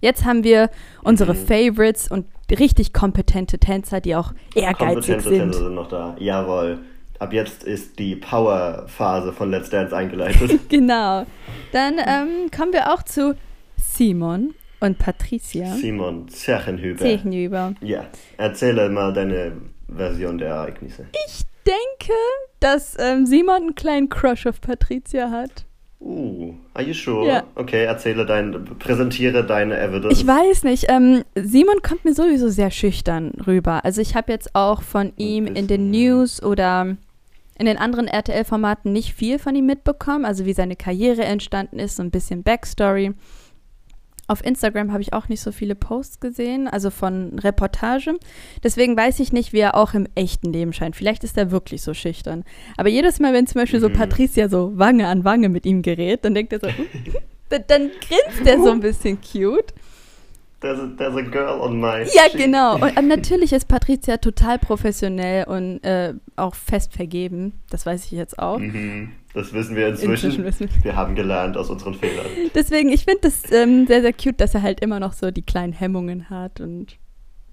jetzt 0.00 0.24
haben 0.24 0.44
wir 0.44 0.70
unsere 1.02 1.34
mhm. 1.34 1.46
Favorites 1.46 2.10
und 2.10 2.26
richtig 2.50 2.92
kompetente 2.92 3.58
Tänzer, 3.58 4.00
die 4.00 4.16
auch 4.16 4.32
ehrgeizig 4.54 4.78
kompetente 4.78 5.20
sind. 5.28 5.38
Tänzer 5.38 5.58
sind 5.58 5.74
noch 5.74 5.88
da, 5.88 6.16
jawohl 6.18 6.78
ab 7.18 7.32
jetzt 7.32 7.64
ist 7.64 7.98
die 7.98 8.16
Power-Phase 8.16 9.32
von 9.32 9.50
Let's 9.50 9.70
Dance 9.70 9.96
eingeleitet. 9.96 10.60
genau. 10.68 11.26
Dann 11.72 11.94
ähm, 11.98 12.50
kommen 12.56 12.72
wir 12.72 12.92
auch 12.92 13.02
zu 13.02 13.36
Simon 13.76 14.54
und 14.80 14.98
Patricia. 14.98 15.74
Simon 15.74 16.28
Zechenhüber. 16.28 17.00
Zechenhüber. 17.00 17.74
Ja, 17.80 18.06
erzähle 18.36 18.88
mal 18.90 19.12
deine 19.12 19.52
Version 19.88 20.38
der 20.38 20.48
Ereignisse. 20.48 21.06
Ich 21.26 21.42
denke, 21.64 22.12
dass 22.60 22.96
ähm, 22.98 23.26
Simon 23.26 23.54
einen 23.56 23.74
kleinen 23.74 24.08
Crush 24.08 24.46
auf 24.46 24.60
Patricia 24.60 25.30
hat. 25.30 25.64
Uh, 26.00 26.52
are 26.74 26.84
you 26.84 26.92
sure? 26.92 27.26
Ja. 27.26 27.44
Okay, 27.54 27.84
erzähle 27.84 28.26
dein, 28.26 28.62
präsentiere 28.78 29.42
deine 29.42 29.78
Evidence. 29.80 30.20
Ich 30.20 30.26
weiß 30.26 30.64
nicht. 30.64 30.86
Ähm, 30.88 31.24
Simon 31.34 31.80
kommt 31.82 32.04
mir 32.04 32.12
sowieso 32.12 32.50
sehr 32.50 32.70
schüchtern 32.70 33.32
rüber. 33.46 33.84
Also 33.86 34.02
ich 34.02 34.14
habe 34.14 34.30
jetzt 34.30 34.54
auch 34.54 34.82
von 34.82 35.14
ihm 35.16 35.46
in 35.46 35.66
den 35.66 35.90
News 35.90 36.42
oder 36.42 36.98
in 37.58 37.66
den 37.66 37.78
anderen 37.78 38.08
RTL-Formaten 38.08 38.92
nicht 38.92 39.14
viel 39.14 39.38
von 39.38 39.54
ihm 39.54 39.66
mitbekommen, 39.66 40.24
also 40.24 40.44
wie 40.44 40.52
seine 40.52 40.76
Karriere 40.76 41.24
entstanden 41.24 41.78
ist, 41.78 41.96
so 41.96 42.02
ein 42.02 42.10
bisschen 42.10 42.42
Backstory. 42.42 43.14
Auf 44.26 44.44
Instagram 44.44 44.90
habe 44.90 45.02
ich 45.02 45.12
auch 45.12 45.28
nicht 45.28 45.42
so 45.42 45.52
viele 45.52 45.74
Posts 45.74 46.18
gesehen, 46.18 46.66
also 46.66 46.88
von 46.88 47.38
Reportage. 47.38 48.14
Deswegen 48.62 48.96
weiß 48.96 49.20
ich 49.20 49.32
nicht, 49.34 49.52
wie 49.52 49.58
er 49.58 49.74
auch 49.74 49.92
im 49.92 50.08
echten 50.14 50.50
Leben 50.50 50.72
scheint. 50.72 50.96
Vielleicht 50.96 51.24
ist 51.24 51.36
er 51.36 51.50
wirklich 51.50 51.82
so 51.82 51.92
schüchtern. 51.92 52.42
Aber 52.78 52.88
jedes 52.88 53.20
Mal, 53.20 53.34
wenn 53.34 53.46
zum 53.46 53.60
Beispiel 53.60 53.80
so 53.80 53.90
mhm. 53.90 53.94
Patricia 53.94 54.48
so 54.48 54.72
Wange 54.78 55.08
an 55.08 55.24
Wange 55.24 55.50
mit 55.50 55.66
ihm 55.66 55.82
gerät, 55.82 56.24
dann 56.24 56.34
denkt 56.34 56.54
er 56.54 56.60
so, 56.60 56.68
dann, 57.50 57.64
dann 57.68 57.90
grinst 58.00 58.46
er 58.46 58.62
so 58.62 58.70
ein 58.70 58.80
bisschen 58.80 59.18
cute. 59.20 59.74
There's 60.64 60.80
a, 60.80 60.86
there's 60.96 61.14
a 61.14 61.20
girl 61.20 61.60
on 61.60 61.78
my 61.78 62.04
Ja, 62.14 62.22
sheet. 62.30 62.38
genau. 62.38 62.76
Und, 62.80 63.06
natürlich 63.06 63.52
ist 63.52 63.68
Patricia 63.68 64.16
total 64.16 64.58
professionell 64.58 65.44
und 65.44 65.84
äh, 65.84 66.14
auch 66.36 66.54
fest 66.54 66.94
vergeben. 66.94 67.52
Das 67.68 67.84
weiß 67.84 68.06
ich 68.06 68.12
jetzt 68.12 68.38
auch. 68.38 68.58
Mhm. 68.58 69.12
Das 69.34 69.52
wissen 69.52 69.76
wir 69.76 69.88
inzwischen. 69.88 70.12
inzwischen 70.30 70.44
wissen 70.44 70.70
wir. 70.76 70.84
wir. 70.84 70.96
haben 70.96 71.16
gelernt 71.16 71.58
aus 71.58 71.68
unseren 71.68 71.92
Fehlern. 71.92 72.24
Deswegen, 72.54 72.88
ich 72.88 73.04
finde 73.04 73.20
das 73.24 73.52
ähm, 73.52 73.86
sehr, 73.86 74.00
sehr 74.00 74.14
cute, 74.14 74.40
dass 74.40 74.54
er 74.54 74.62
halt 74.62 74.80
immer 74.80 75.00
noch 75.00 75.12
so 75.12 75.30
die 75.30 75.42
kleinen 75.42 75.74
Hemmungen 75.74 76.30
hat 76.30 76.62
und 76.62 76.96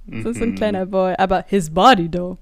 mhm. 0.06 0.24
so 0.24 0.30
ist 0.30 0.42
ein 0.42 0.56
kleiner 0.56 0.86
Boy. 0.86 1.16
Aber 1.18 1.44
his 1.50 1.70
body, 1.70 2.10
though. 2.10 2.38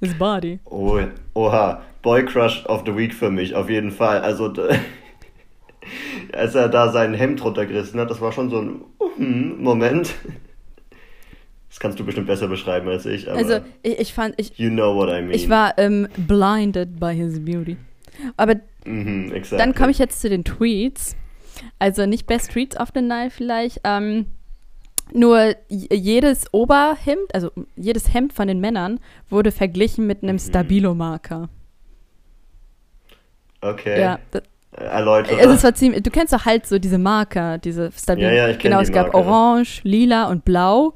His 0.00 0.12
body. 0.18 0.58
Oh, 0.64 0.98
oha. 1.34 1.82
Boy 2.02 2.24
Crush 2.24 2.66
of 2.66 2.82
the 2.84 2.96
Week 2.96 3.14
für 3.14 3.30
mich, 3.30 3.54
auf 3.54 3.70
jeden 3.70 3.92
Fall. 3.92 4.22
Also, 4.22 4.52
als 6.32 6.54
er 6.54 6.68
da 6.68 6.90
sein 6.90 7.14
Hemd 7.14 7.44
runtergerissen 7.44 7.98
hat, 8.00 8.10
das 8.10 8.20
war 8.20 8.32
schon 8.32 8.50
so 8.50 8.60
ein 8.60 8.80
uh, 9.00 9.22
Moment. 9.62 10.14
Das 11.68 11.80
kannst 11.80 12.00
du 12.00 12.04
bestimmt 12.04 12.26
besser 12.26 12.48
beschreiben 12.48 12.88
als 12.88 13.04
ich. 13.06 13.30
also 13.30 13.58
ich, 13.82 13.98
ich, 13.98 14.14
fand, 14.14 14.34
ich, 14.38 14.58
you 14.58 14.70
know 14.70 14.94
what 14.94 15.08
I 15.10 15.20
mean. 15.20 15.32
Ich 15.32 15.48
war 15.48 15.76
ähm, 15.76 16.08
blinded 16.16 16.98
by 16.98 17.14
his 17.14 17.44
beauty. 17.44 17.76
Aber 18.36 18.56
mhm, 18.84 19.32
exactly. 19.32 19.58
dann 19.58 19.74
komme 19.74 19.90
ich 19.90 19.98
jetzt 19.98 20.20
zu 20.20 20.28
den 20.28 20.44
Tweets. 20.44 21.14
Also 21.78 22.06
nicht 22.06 22.26
Best 22.26 22.52
Tweets 22.52 22.78
of 22.78 22.88
the 22.94 23.02
Night 23.02 23.32
vielleicht. 23.32 23.80
Ähm, 23.84 24.26
nur 25.12 25.54
jedes 25.68 26.52
Oberhemd, 26.52 27.34
also 27.34 27.50
jedes 27.76 28.12
Hemd 28.12 28.32
von 28.32 28.48
den 28.48 28.60
Männern 28.60 29.00
wurde 29.28 29.52
verglichen 29.52 30.06
mit 30.06 30.22
einem 30.22 30.36
mhm. 30.36 30.40
Stabilo-Marker. 30.40 31.48
Okay. 33.60 34.00
Ja, 34.00 34.20
erläutern. 34.72 35.38
Also 35.38 35.54
es 35.54 35.64
war 35.64 35.74
ziemlich, 35.74 36.02
du 36.02 36.10
kennst 36.10 36.32
doch 36.32 36.44
halt 36.44 36.66
so 36.66 36.78
diese 36.78 36.98
Marker, 36.98 37.58
diese 37.58 37.90
Stabil. 37.92 38.24
Ja, 38.24 38.32
ja, 38.32 38.48
ich 38.48 38.58
Genau, 38.58 38.80
es 38.80 38.92
gab 38.92 39.12
Marker. 39.12 39.28
Orange, 39.28 39.80
Lila 39.84 40.28
und 40.28 40.44
Blau. 40.44 40.94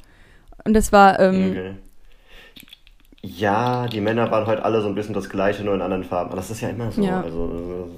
Und 0.65 0.75
das 0.75 0.93
war. 0.93 1.19
Ähm, 1.21 1.51
okay. 1.51 1.75
Ja, 3.25 3.87
die 3.87 4.01
Männer 4.01 4.31
waren 4.33 4.47
halt 4.47 4.61
alle 4.61 4.81
so 4.81 4.89
ein 4.89 4.97
bisschen 4.97 5.15
das 5.15 5.29
gleiche, 5.29 5.63
nur 5.63 5.75
in 5.75 5.81
anderen 5.81 6.03
Farben. 6.03 6.31
Aber 6.31 6.37
das 6.37 6.51
ist 6.51 6.61
ja 6.61 6.71
immer 6.71 6.91
so. 6.91 7.03
Ja. 7.03 7.23
Also, 7.23 7.89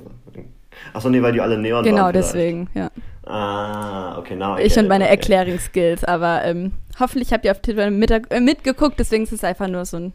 Achso, 0.92 1.08
nee, 1.08 1.22
weil 1.22 1.32
die 1.32 1.40
alle 1.40 1.56
Neon 1.58 1.84
Genau, 1.84 2.02
waren 2.02 2.12
deswegen, 2.12 2.68
ja. 2.74 2.90
Ah, 3.26 4.18
okay, 4.18 4.36
now 4.36 4.58
Ich 4.58 4.76
und 4.78 4.88
meine 4.88 5.04
okay. 5.04 5.14
Erklärungsskills, 5.14 6.04
aber 6.04 6.44
ähm, 6.44 6.72
hoffentlich 7.00 7.32
habt 7.32 7.44
ihr 7.44 7.52
auf 7.52 7.60
Twitter 7.60 7.90
mit, 7.90 8.10
äh, 8.10 8.40
mitgeguckt, 8.40 8.98
deswegen 8.98 9.24
ist 9.24 9.32
es 9.32 9.44
einfach 9.44 9.68
nur 9.68 9.84
so 9.86 9.96
ein 9.96 10.12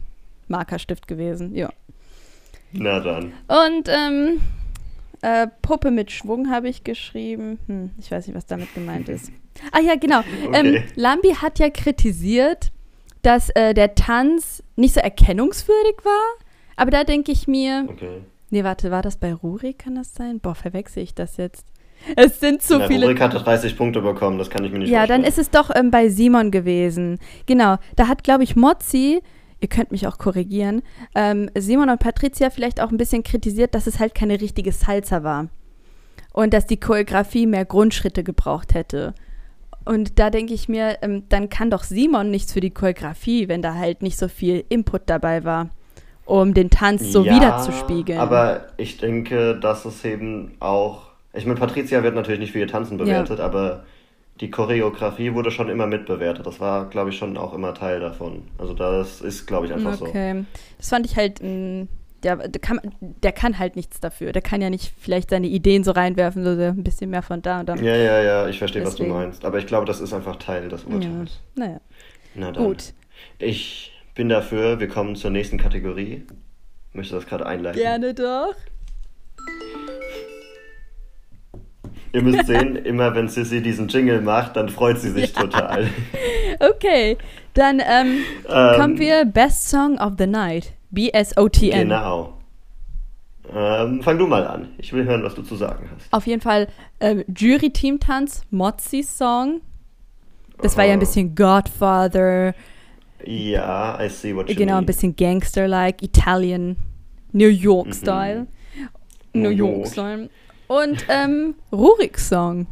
Markerstift 0.48 1.08
gewesen, 1.08 1.54
ja. 1.54 1.70
Na 2.72 3.00
dann. 3.00 3.32
Und, 3.48 3.88
ähm, 3.88 4.40
äh, 5.22 5.48
Puppe 5.62 5.90
mit 5.90 6.10
Schwung 6.10 6.50
habe 6.50 6.68
ich 6.68 6.84
geschrieben. 6.84 7.58
Hm, 7.66 7.90
ich 7.98 8.10
weiß 8.10 8.26
nicht, 8.26 8.36
was 8.36 8.46
damit 8.46 8.74
gemeint 8.74 9.08
ist. 9.08 9.30
Ah 9.72 9.80
ja, 9.80 9.96
genau. 9.96 10.20
Okay. 10.20 10.76
Ähm, 10.76 10.82
Lambi 10.96 11.34
hat 11.34 11.58
ja 11.58 11.70
kritisiert, 11.70 12.70
dass 13.22 13.50
äh, 13.50 13.74
der 13.74 13.94
Tanz 13.94 14.62
nicht 14.76 14.94
so 14.94 15.00
erkennungswürdig 15.00 15.96
war. 16.04 16.46
Aber 16.76 16.90
da 16.90 17.04
denke 17.04 17.32
ich 17.32 17.46
mir. 17.46 17.86
Okay. 17.88 18.22
Nee, 18.50 18.64
warte, 18.64 18.90
war 18.90 19.02
das 19.02 19.16
bei 19.16 19.32
Rurik, 19.32 19.80
kann 19.80 19.94
das 19.94 20.14
sein? 20.14 20.40
Boah, 20.40 20.54
verwechsel 20.54 21.02
ich 21.02 21.14
das 21.14 21.36
jetzt? 21.36 21.66
Es 22.16 22.40
sind 22.40 22.62
zu 22.62 22.80
ja, 22.80 22.88
viele. 22.88 23.06
Rurik 23.06 23.20
hatte 23.20 23.38
30 23.38 23.76
Punkte 23.76 24.00
bekommen, 24.00 24.38
das 24.38 24.48
kann 24.48 24.64
ich 24.64 24.72
mir 24.72 24.78
nicht 24.78 24.88
ja, 24.88 25.00
vorstellen. 25.00 25.20
Ja, 25.20 25.28
dann 25.28 25.28
ist 25.28 25.38
es 25.38 25.50
doch 25.50 25.70
ähm, 25.74 25.90
bei 25.90 26.08
Simon 26.08 26.50
gewesen. 26.50 27.18
Genau, 27.46 27.76
da 27.96 28.08
hat, 28.08 28.24
glaube 28.24 28.42
ich, 28.42 28.56
Mozzi 28.56 29.20
ihr 29.60 29.68
könnt 29.68 29.92
mich 29.92 30.06
auch 30.06 30.18
korrigieren, 30.18 30.82
ähm, 31.14 31.50
Simon 31.56 31.90
und 31.90 32.00
Patricia 32.00 32.50
vielleicht 32.50 32.80
auch 32.80 32.90
ein 32.90 32.96
bisschen 32.96 33.22
kritisiert, 33.22 33.74
dass 33.74 33.86
es 33.86 33.98
halt 33.98 34.14
keine 34.14 34.40
richtige 34.40 34.72
Salsa 34.72 35.22
war. 35.22 35.48
Und 36.32 36.54
dass 36.54 36.66
die 36.66 36.78
Choreografie 36.78 37.46
mehr 37.46 37.64
Grundschritte 37.64 38.22
gebraucht 38.22 38.74
hätte. 38.74 39.14
Und 39.84 40.18
da 40.18 40.30
denke 40.30 40.54
ich 40.54 40.68
mir, 40.68 40.98
ähm, 41.02 41.24
dann 41.28 41.48
kann 41.48 41.70
doch 41.70 41.82
Simon 41.82 42.30
nichts 42.30 42.52
für 42.52 42.60
die 42.60 42.70
Choreografie, 42.70 43.48
wenn 43.48 43.62
da 43.62 43.74
halt 43.74 44.02
nicht 44.02 44.16
so 44.16 44.28
viel 44.28 44.64
Input 44.68 45.02
dabei 45.06 45.44
war, 45.44 45.70
um 46.24 46.54
den 46.54 46.70
Tanz 46.70 47.10
so 47.10 47.24
ja, 47.24 47.34
wiederzuspiegeln. 47.34 48.20
Aber 48.20 48.68
ich 48.76 48.98
denke, 48.98 49.58
dass 49.58 49.84
es 49.84 50.04
eben 50.04 50.52
auch. 50.60 51.10
Ich 51.32 51.46
meine, 51.46 51.58
Patricia 51.58 52.02
wird 52.02 52.14
natürlich 52.14 52.40
nicht 52.40 52.52
für 52.52 52.58
ihr 52.58 52.68
Tanzen 52.68 52.98
bewertet, 52.98 53.38
ja. 53.38 53.44
aber 53.44 53.84
die 54.40 54.50
Choreografie 54.50 55.34
wurde 55.34 55.50
schon 55.50 55.68
immer 55.68 55.86
mitbewertet. 55.86 56.46
Das 56.46 56.60
war, 56.60 56.88
glaube 56.88 57.10
ich, 57.10 57.18
schon 57.18 57.36
auch 57.36 57.52
immer 57.52 57.74
Teil 57.74 58.00
davon. 58.00 58.42
Also 58.58 58.72
das 58.72 59.20
ist, 59.20 59.46
glaube 59.46 59.66
ich, 59.66 59.72
einfach 59.72 59.92
okay. 59.92 59.98
so. 59.98 60.06
Okay. 60.06 60.44
Das 60.78 60.88
fand 60.88 61.06
ich 61.06 61.16
halt, 61.16 61.42
mh, 61.42 61.86
der, 62.22 62.48
der, 62.48 62.60
kann, 62.60 62.80
der 63.00 63.32
kann 63.32 63.58
halt 63.58 63.76
nichts 63.76 64.00
dafür. 64.00 64.32
Der 64.32 64.40
kann 64.40 64.62
ja 64.62 64.70
nicht 64.70 64.92
vielleicht 64.98 65.30
seine 65.30 65.46
Ideen 65.46 65.84
so 65.84 65.90
reinwerfen, 65.90 66.42
so 66.42 66.50
ein 66.50 66.82
bisschen 66.82 67.10
mehr 67.10 67.22
von 67.22 67.42
da 67.42 67.60
und 67.60 67.68
da. 67.68 67.74
Ja, 67.76 67.96
ja, 67.96 68.22
ja, 68.22 68.48
ich 68.48 68.58
verstehe, 68.58 68.84
was 68.84 68.96
du 68.96 69.04
meinst. 69.04 69.44
Aber 69.44 69.58
ich 69.58 69.66
glaube, 69.66 69.84
das 69.84 70.00
ist 70.00 70.12
einfach 70.14 70.36
Teil 70.36 70.68
des 70.68 70.84
Urteils. 70.84 71.40
Ja. 71.56 71.66
Naja. 71.66 71.80
Na 72.34 72.52
dann. 72.52 72.64
Gut. 72.64 72.94
Ich 73.38 73.92
bin 74.14 74.30
dafür, 74.30 74.80
wir 74.80 74.88
kommen 74.88 75.16
zur 75.16 75.30
nächsten 75.30 75.58
Kategorie. 75.58 76.26
Möchte 76.92 77.14
das 77.14 77.26
gerade 77.26 77.46
einleiten? 77.46 77.78
Gerne 77.78 78.14
doch. 78.14 78.54
Ihr 82.12 82.22
müsst 82.22 82.46
sehen, 82.46 82.76
immer 82.76 83.14
wenn 83.14 83.28
Sissy 83.28 83.62
diesen 83.62 83.88
Jingle 83.88 84.20
macht, 84.20 84.56
dann 84.56 84.68
freut 84.68 84.98
sie 84.98 85.10
sich 85.10 85.32
ja. 85.34 85.42
total. 85.42 85.88
Okay, 86.58 87.16
dann 87.54 87.80
ähm, 87.80 88.18
ähm, 88.48 88.76
kommen 88.76 88.98
wir 88.98 89.24
Best 89.24 89.70
Song 89.70 89.98
of 89.98 90.14
the 90.18 90.26
Night. 90.26 90.72
B-S-O-T-N. 90.90 91.88
Genau. 91.88 92.34
Ähm, 93.54 94.02
fang 94.02 94.18
du 94.18 94.26
mal 94.26 94.46
an. 94.46 94.68
Ich 94.78 94.92
will 94.92 95.04
hören, 95.04 95.22
was 95.22 95.34
du 95.34 95.42
zu 95.42 95.56
sagen 95.56 95.88
hast. 95.94 96.12
Auf 96.12 96.26
jeden 96.26 96.40
Fall 96.40 96.68
ähm, 97.00 97.24
Jury-Team-Tanz, 97.28 98.42
Mozzi's 98.50 99.16
Song. 99.16 99.60
Das 100.62 100.74
oh. 100.74 100.78
war 100.78 100.84
ja 100.84 100.92
ein 100.92 100.98
bisschen 100.98 101.34
Godfather. 101.34 102.54
Ja, 103.24 103.98
I 104.00 104.08
see 104.08 104.34
what 104.34 104.48
you 104.48 104.54
Genau, 104.54 104.74
mean. 104.74 104.84
ein 104.84 104.86
bisschen 104.86 105.16
Gangster-like, 105.16 106.02
Italian, 106.02 106.76
New 107.32 107.48
York-Style. 107.48 108.46
Mhm. 109.32 109.42
New 109.42 109.50
York-Style. 109.50 110.28
Und 110.70 111.04
ähm, 111.08 111.56
Ruriks 111.72 112.28
Song. 112.28 112.68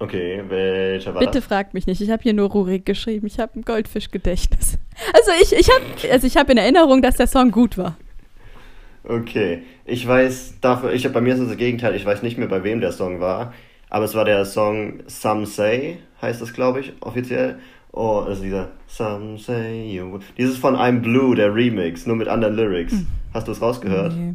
Okay, 0.00 0.44
welcher 0.48 1.14
war 1.14 1.20
Bitte 1.20 1.38
das? 1.38 1.46
fragt 1.46 1.72
mich 1.72 1.86
nicht. 1.86 2.02
Ich 2.02 2.10
habe 2.10 2.22
hier 2.22 2.34
nur 2.34 2.50
Rurik 2.50 2.84
geschrieben. 2.84 3.26
Ich 3.26 3.38
habe 3.38 3.58
ein 3.58 3.62
Goldfischgedächtnis. 3.62 4.78
Also 5.14 5.30
ich, 5.40 5.52
ich 5.52 5.70
habe 5.70 6.12
also 6.12 6.28
hab 6.28 6.50
in 6.50 6.58
Erinnerung, 6.58 7.02
dass 7.02 7.14
der 7.14 7.28
Song 7.28 7.52
gut 7.52 7.78
war. 7.78 7.96
Okay, 9.04 9.62
ich 9.84 10.06
weiß 10.06 10.56
dafür, 10.60 10.92
ich 10.92 11.10
bei 11.12 11.20
mir 11.20 11.34
ist 11.34 11.40
es 11.40 11.50
das 11.50 11.56
Gegenteil. 11.56 11.94
Ich 11.94 12.04
weiß 12.04 12.24
nicht 12.24 12.36
mehr, 12.36 12.48
bei 12.48 12.64
wem 12.64 12.80
der 12.80 12.90
Song 12.90 13.20
war, 13.20 13.54
aber 13.90 14.06
es 14.06 14.16
war 14.16 14.24
der 14.24 14.44
Song 14.44 15.04
Some 15.06 15.46
Say, 15.46 15.98
heißt 16.20 16.42
es, 16.42 16.52
glaube 16.52 16.80
ich, 16.80 16.94
offiziell. 16.98 17.60
Oh, 17.92 18.24
also 18.26 18.42
dieser 18.42 18.72
Some 18.88 19.38
Say 19.38 19.88
You. 19.88 20.18
Dieses 20.36 20.58
von 20.58 20.74
I'm 20.74 20.98
Blue, 20.98 21.36
der 21.36 21.54
Remix, 21.54 22.06
nur 22.06 22.16
mit 22.16 22.26
anderen 22.26 22.56
Lyrics. 22.56 22.94
Hm. 22.94 23.06
Hast 23.32 23.46
du 23.46 23.52
es 23.52 23.62
rausgehört? 23.62 24.14
Nee. 24.16 24.34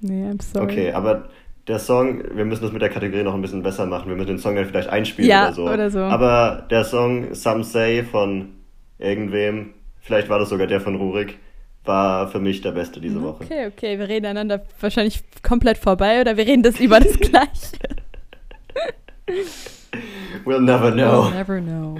Nee, 0.00 0.28
I'm 0.28 0.42
sorry. 0.42 0.64
Okay, 0.64 0.92
aber 0.92 1.30
der 1.66 1.78
Song, 1.78 2.22
wir 2.36 2.44
müssen 2.44 2.62
das 2.62 2.72
mit 2.72 2.82
der 2.82 2.90
Kategorie 2.90 3.22
noch 3.22 3.34
ein 3.34 3.42
bisschen 3.42 3.62
besser 3.62 3.86
machen. 3.86 4.08
Wir 4.08 4.16
müssen 4.16 4.28
den 4.28 4.38
Song 4.38 4.54
dann 4.54 4.66
vielleicht 4.66 4.88
einspielen 4.88 5.30
ja, 5.30 5.46
oder 5.46 5.54
so. 5.54 5.64
oder 5.64 5.90
so. 5.90 5.98
Aber 6.00 6.66
der 6.70 6.84
Song 6.84 7.34
Some 7.34 7.64
Say 7.64 8.04
von 8.04 8.50
irgendwem, 8.98 9.70
vielleicht 10.00 10.28
war 10.28 10.38
das 10.38 10.50
sogar 10.50 10.66
der 10.66 10.80
von 10.80 10.96
Rurik, 10.96 11.38
war 11.84 12.28
für 12.28 12.38
mich 12.38 12.60
der 12.60 12.72
beste 12.72 13.00
diese 13.00 13.22
Woche. 13.22 13.44
Okay, 13.44 13.66
okay, 13.66 13.98
wir 13.98 14.08
reden 14.08 14.26
einander 14.26 14.62
wahrscheinlich 14.80 15.22
komplett 15.42 15.78
vorbei 15.78 16.20
oder 16.20 16.36
wir 16.36 16.46
reden 16.46 16.62
das 16.62 16.80
über 16.80 17.00
das 17.00 17.18
Gleiche. 17.18 17.78
we'll 20.44 20.60
never 20.60 20.90
know. 20.92 21.24
We'll 21.24 21.34
never 21.34 21.60
know. 21.60 21.98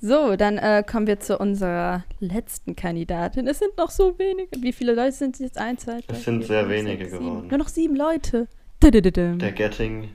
So, 0.00 0.36
dann 0.36 0.58
äh, 0.58 0.84
kommen 0.88 1.06
wir 1.06 1.20
zu 1.20 1.38
unserer 1.38 2.04
letzten 2.20 2.76
Kandidatin. 2.76 3.46
Es 3.48 3.58
sind 3.58 3.76
noch 3.76 3.90
so 3.90 4.18
wenige. 4.18 4.48
Wie 4.60 4.72
viele 4.72 4.94
Leute 4.94 5.12
sind 5.12 5.34
es 5.34 5.40
jetzt? 5.40 5.58
Eins, 5.58 5.84
zwei, 5.84 6.00
drei, 6.06 6.16
Es 6.16 6.24
sind 6.24 6.38
vier, 6.38 6.46
sehr 6.46 6.60
fünf, 6.60 6.72
wenige 6.72 7.04
sechs, 7.04 7.18
geworden. 7.18 7.48
Nur 7.48 7.58
noch 7.58 7.68
sieben 7.68 7.96
Leute. 7.96 8.46
They're 8.80 9.52
getting 9.52 10.10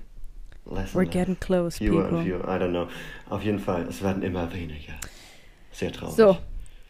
less 0.65 0.93
We're 0.93 1.05
getting 1.05 1.35
close, 1.39 1.77
fewer 1.77 2.03
people. 2.03 2.17
and 2.19 2.27
fewer. 2.27 2.47
I 2.49 2.57
don't 2.59 2.71
know. 2.71 2.87
Auf 3.29 3.43
jeden 3.43 3.59
Fall, 3.59 3.83
es 3.87 4.01
werden 4.01 4.23
immer 4.23 4.51
weniger. 4.53 4.93
Sehr 5.71 5.91
traurig. 5.91 6.15
So, 6.15 6.37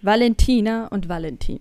Valentina 0.02 0.88
und 0.88 1.08
Valentin. 1.10 1.60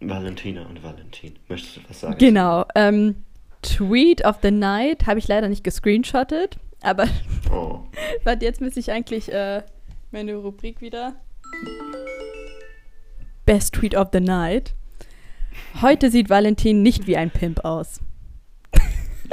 Valentina 0.00 0.66
und 0.66 0.82
Valentin. 0.82 1.38
Möchtest 1.48 1.76
du 1.76 1.80
was 1.88 2.00
sagen? 2.00 2.18
Genau. 2.18 2.64
Ähm, 2.74 3.24
Tweet 3.62 4.24
of 4.24 4.36
the 4.42 4.50
Night 4.50 5.06
habe 5.06 5.18
ich 5.18 5.26
leider 5.28 5.48
nicht 5.48 5.64
gescreenshottet, 5.64 6.56
aber 6.82 7.06
Oh. 7.50 7.80
warte, 8.24 8.44
jetzt 8.44 8.60
müsste 8.60 8.78
ich 8.80 8.92
eigentlich 8.92 9.32
äh, 9.32 9.62
meine 10.12 10.36
Rubrik 10.36 10.80
wieder. 10.80 11.16
Best 13.44 13.74
Tweet 13.74 13.96
of 13.96 14.08
the 14.12 14.20
Night. 14.20 14.74
Heute 15.80 16.10
sieht 16.10 16.28
Valentin 16.30 16.82
nicht 16.82 17.06
wie 17.06 17.16
ein 17.16 17.30
Pimp 17.30 17.64
aus. 17.64 18.00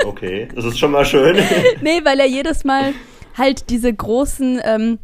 Okay, 0.06 0.48
das 0.56 0.66
ist 0.66 0.78
schon 0.80 0.92
mal 0.92 1.06
schön. 1.06 1.36
nee, 1.82 2.02
weil 2.04 2.20
er 2.20 2.28
jedes 2.28 2.64
Mal 2.64 2.94
halt 3.38 3.70
diese 3.70 3.94
großen 3.94 4.62
ähm, 4.64 5.00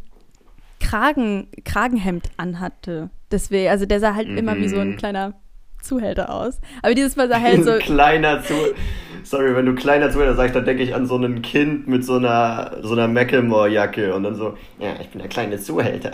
Kragen, 0.80 1.48
Kragenhemd 1.64 2.28
anhatte. 2.36 3.10
Deswegen, 3.30 3.68
also 3.70 3.86
der 3.86 4.00
sah 4.00 4.14
halt 4.14 4.28
Mhm. 4.28 4.38
immer 4.38 4.56
wie 4.56 4.68
so 4.68 4.78
ein 4.78 4.96
kleiner 4.96 5.34
Zuhälter 5.82 6.32
aus. 6.34 6.60
Aber 6.82 6.94
dieses 6.94 7.16
Mal 7.16 7.28
sah 7.28 7.40
halt 7.40 7.64
so. 7.64 7.72
kleiner 7.78 8.42
zu. 8.42 8.54
Sorry, 9.22 9.54
wenn 9.54 9.66
du 9.66 9.74
kleiner 9.74 10.10
Zuhälter 10.10 10.34
sagst, 10.34 10.56
dann 10.56 10.64
denke 10.64 10.82
ich 10.82 10.94
an 10.94 11.06
so 11.06 11.16
ein 11.16 11.42
Kind 11.42 11.86
mit 11.86 12.04
so 12.04 12.14
einer 12.16 12.78
so 12.82 12.92
einer 12.94 13.06
Macklemore-Jacke 13.06 14.14
und 14.14 14.22
dann 14.22 14.34
so, 14.34 14.56
ja, 14.78 14.94
ich 15.00 15.08
bin 15.10 15.18
der 15.20 15.28
kleine 15.28 15.58
Zuhälter. 15.58 16.10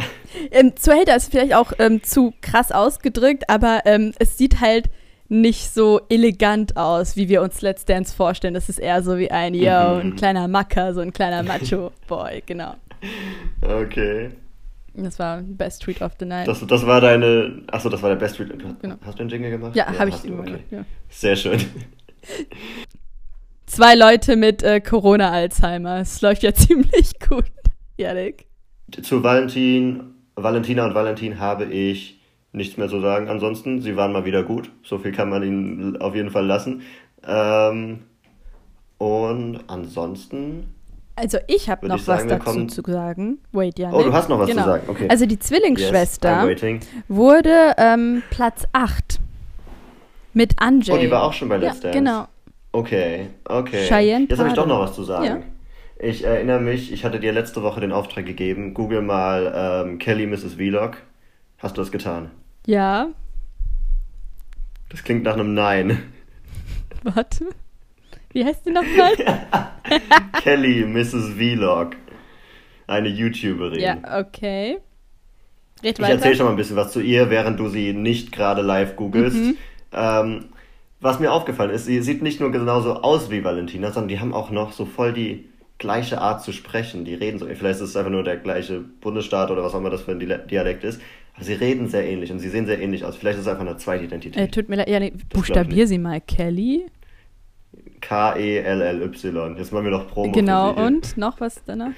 Ähm, 0.50 0.76
Zuhälter 0.76 1.14
ist 1.16 1.30
vielleicht 1.30 1.54
auch 1.54 1.72
ähm, 1.78 2.02
zu 2.02 2.34
krass 2.42 2.72
ausgedrückt, 2.72 3.44
aber 3.48 3.82
ähm, 3.84 4.12
es 4.18 4.36
sieht 4.36 4.60
halt 4.60 4.86
nicht 5.28 5.72
so 5.72 6.00
elegant 6.08 6.76
aus, 6.76 7.16
wie 7.16 7.28
wir 7.28 7.42
uns 7.42 7.60
Let's 7.60 7.84
Dance 7.84 8.14
vorstellen. 8.14 8.54
Das 8.54 8.68
ist 8.68 8.78
eher 8.78 9.02
so 9.02 9.18
wie 9.18 9.30
ein, 9.30 9.54
yo, 9.54 9.98
ein 10.00 10.10
Mhm. 10.10 10.16
kleiner 10.16 10.48
Macker, 10.48 10.94
so 10.94 11.00
ein 11.00 11.12
kleiner 11.12 11.42
Macho-Boy, 11.42 12.42
genau. 12.46 12.74
Okay. 13.62 14.30
Das 14.94 15.18
war 15.18 15.42
Best 15.42 15.82
Tweet 15.82 16.00
of 16.00 16.12
the 16.18 16.24
Night. 16.24 16.48
Das, 16.48 16.66
das 16.66 16.86
war 16.86 17.02
deine. 17.02 17.62
Achso, 17.66 17.90
das 17.90 18.00
war 18.02 18.08
der 18.08 18.16
Best 18.16 18.40
Read. 18.40 18.50
Genau. 18.80 18.94
Hast 19.04 19.18
du 19.18 19.24
den 19.24 19.28
Jingle 19.28 19.50
gemacht? 19.50 19.76
ja, 19.76 19.86
habe 19.98 20.08
ich 20.08 20.16
du, 20.16 20.28
immer 20.28 20.40
okay. 20.40 20.50
gemacht, 20.52 20.64
ja. 20.70 20.84
Sehr 21.10 21.36
schön. 21.36 21.60
Zwei 23.66 23.94
Leute 23.94 24.36
mit 24.36 24.62
äh, 24.62 24.80
Corona-Alzheimer. 24.80 25.98
Es 26.00 26.22
läuft 26.22 26.42
ja 26.42 26.54
ziemlich 26.54 27.18
gut, 27.20 27.44
Janik. 27.98 28.46
Zu 29.02 29.22
Valentin, 29.22 30.14
Valentina 30.36 30.86
und 30.86 30.94
Valentin 30.94 31.40
habe 31.40 31.64
ich 31.64 32.15
nichts 32.56 32.76
mehr 32.76 32.88
zu 32.88 33.00
sagen. 33.00 33.28
Ansonsten, 33.28 33.80
sie 33.82 33.96
waren 33.96 34.12
mal 34.12 34.24
wieder 34.24 34.42
gut. 34.42 34.70
So 34.82 34.98
viel 34.98 35.12
kann 35.12 35.28
man 35.28 35.42
ihnen 35.42 35.96
auf 36.00 36.14
jeden 36.14 36.30
Fall 36.30 36.46
lassen. 36.46 36.82
Ähm, 37.26 38.00
und 38.98 39.60
ansonsten. 39.68 40.74
Also 41.14 41.38
ich 41.46 41.70
habe 41.70 41.86
noch 41.86 41.96
ich 41.96 42.02
sagen, 42.02 42.28
was 42.28 42.38
dazu 42.38 42.44
kommen- 42.44 42.68
zu 42.68 42.82
sagen. 42.82 43.38
Wait, 43.52 43.78
ja. 43.78 43.92
Oh, 43.92 44.02
du 44.02 44.12
hast 44.12 44.28
noch 44.28 44.38
was 44.38 44.48
genau. 44.48 44.62
zu 44.62 44.68
sagen. 44.68 44.82
Okay. 44.88 45.06
Also 45.08 45.26
die 45.26 45.34
yes, 45.36 45.44
Zwillingsschwester 45.46 46.46
waiting. 46.46 46.80
wurde 47.08 47.74
ähm, 47.78 48.22
Platz 48.30 48.66
8 48.72 49.20
mit 50.32 50.54
Anjay. 50.60 50.94
Oh, 50.94 50.98
die 50.98 51.10
war 51.10 51.22
auch 51.22 51.32
schon 51.32 51.48
bei 51.48 51.56
ja, 51.56 51.68
Let's 51.68 51.80
Dance. 51.80 51.98
genau. 51.98 52.26
Okay, 52.72 53.28
okay. 53.46 53.86
Cheyenne 53.86 54.26
Jetzt 54.28 54.38
habe 54.38 54.50
ich 54.50 54.54
doch 54.54 54.66
noch 54.66 54.80
was 54.80 54.94
zu 54.94 55.04
sagen. 55.04 55.24
Ja. 55.24 55.38
Ich 55.98 56.24
erinnere 56.24 56.60
mich, 56.60 56.92
ich 56.92 57.06
hatte 57.06 57.18
dir 57.20 57.32
letzte 57.32 57.62
Woche 57.62 57.80
den 57.80 57.92
Auftrag 57.92 58.26
gegeben, 58.26 58.74
google 58.74 59.00
mal 59.00 59.84
ähm, 59.86 59.98
Kelly 59.98 60.26
Mrs. 60.26 60.54
Vlog. 60.54 60.98
Hast 61.56 61.78
du 61.78 61.80
das 61.80 61.90
getan? 61.90 62.30
Ja, 62.66 63.10
Das 64.90 65.04
klingt 65.04 65.22
nach 65.22 65.34
einem 65.34 65.54
Nein. 65.54 66.02
warte. 67.04 67.46
Wie 68.32 68.44
heißt 68.44 68.66
die 68.66 68.70
nochmal? 68.70 69.12
Kelly 70.42 70.84
Mrs. 70.84 71.34
Vlog. 71.36 71.92
Eine 72.88 73.08
YouTuberin. 73.08 73.80
ja, 73.80 74.18
okay. 74.18 74.78
Red 75.82 75.98
Ich 75.98 76.04
erzähle 76.04 76.34
schon 76.36 76.46
mal 76.46 76.52
ein 76.52 76.56
bisschen 76.56 76.76
was 76.76 76.92
zu 76.92 77.00
ihr, 77.00 77.30
während 77.30 77.60
du 77.60 77.68
sie 77.68 77.92
nicht 77.92 78.32
gerade 78.32 78.62
live 78.62 78.96
googelst. 78.96 79.36
Mhm. 79.36 79.56
Ähm, 79.92 80.44
was 81.00 81.20
mir 81.20 81.32
aufgefallen 81.32 81.70
ist, 81.70 81.84
sie 81.84 82.00
sieht 82.02 82.22
nicht 82.22 82.40
nur 82.40 82.50
genauso 82.50 82.94
aus 82.94 83.30
wie 83.30 83.44
Valentina, 83.44 83.92
sondern 83.92 84.08
die 84.08 84.18
haben 84.20 84.34
auch 84.34 84.50
noch 84.50 84.72
so 84.72 84.86
voll 84.86 85.12
die 85.12 85.48
gleiche 85.78 86.20
Art 86.20 86.42
zu 86.42 86.52
sprechen. 86.52 87.04
Die 87.04 87.14
reden 87.14 87.38
so, 87.38 87.46
vielleicht 87.46 87.80
ist 87.80 87.90
es 87.90 87.96
einfach 87.96 88.10
nur 88.10 88.24
der 88.24 88.38
gleiche 88.38 88.80
Bundesstaat 88.80 89.50
oder 89.50 89.62
was 89.62 89.74
auch 89.74 89.78
immer 89.78 89.90
das 89.90 90.02
für 90.02 90.12
ein 90.12 90.48
Dialekt 90.48 90.84
ist. 90.84 91.00
Sie 91.40 91.52
reden 91.52 91.88
sehr 91.88 92.06
ähnlich 92.08 92.32
und 92.32 92.38
sie 92.38 92.48
sehen 92.48 92.66
sehr 92.66 92.80
ähnlich 92.80 93.04
aus. 93.04 93.16
Vielleicht 93.16 93.36
ist 93.38 93.42
es 93.42 93.48
einfach 93.48 93.66
eine 93.66 93.76
Zweitidentität. 93.76 94.42
Äh, 94.42 94.48
tut 94.48 94.68
mir 94.68 94.76
leid, 94.76 94.88
ja, 94.88 94.98
nee, 95.00 95.12
buchstabier 95.32 95.86
sie 95.86 95.98
mal. 95.98 96.20
Kelly. 96.20 96.86
K-E-L-L-Y. 98.00 99.56
Jetzt 99.58 99.72
machen 99.72 99.84
wir 99.84 99.90
noch 99.90 100.08
Promo. 100.08 100.32
genau, 100.32 100.72
und 100.72 101.16
noch 101.16 101.40
was 101.40 101.62
danach? 101.66 101.90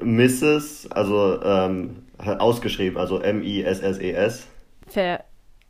Mrs., 0.00 0.88
also 0.90 1.40
ähm, 1.42 1.96
ausgeschrieben, 2.18 2.98
also 2.98 3.20
M-I-S-S-E-S. 3.20 4.46
Ver. 4.88 5.24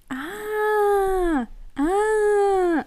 Ah! 0.09 1.47
Ah! 1.77 2.85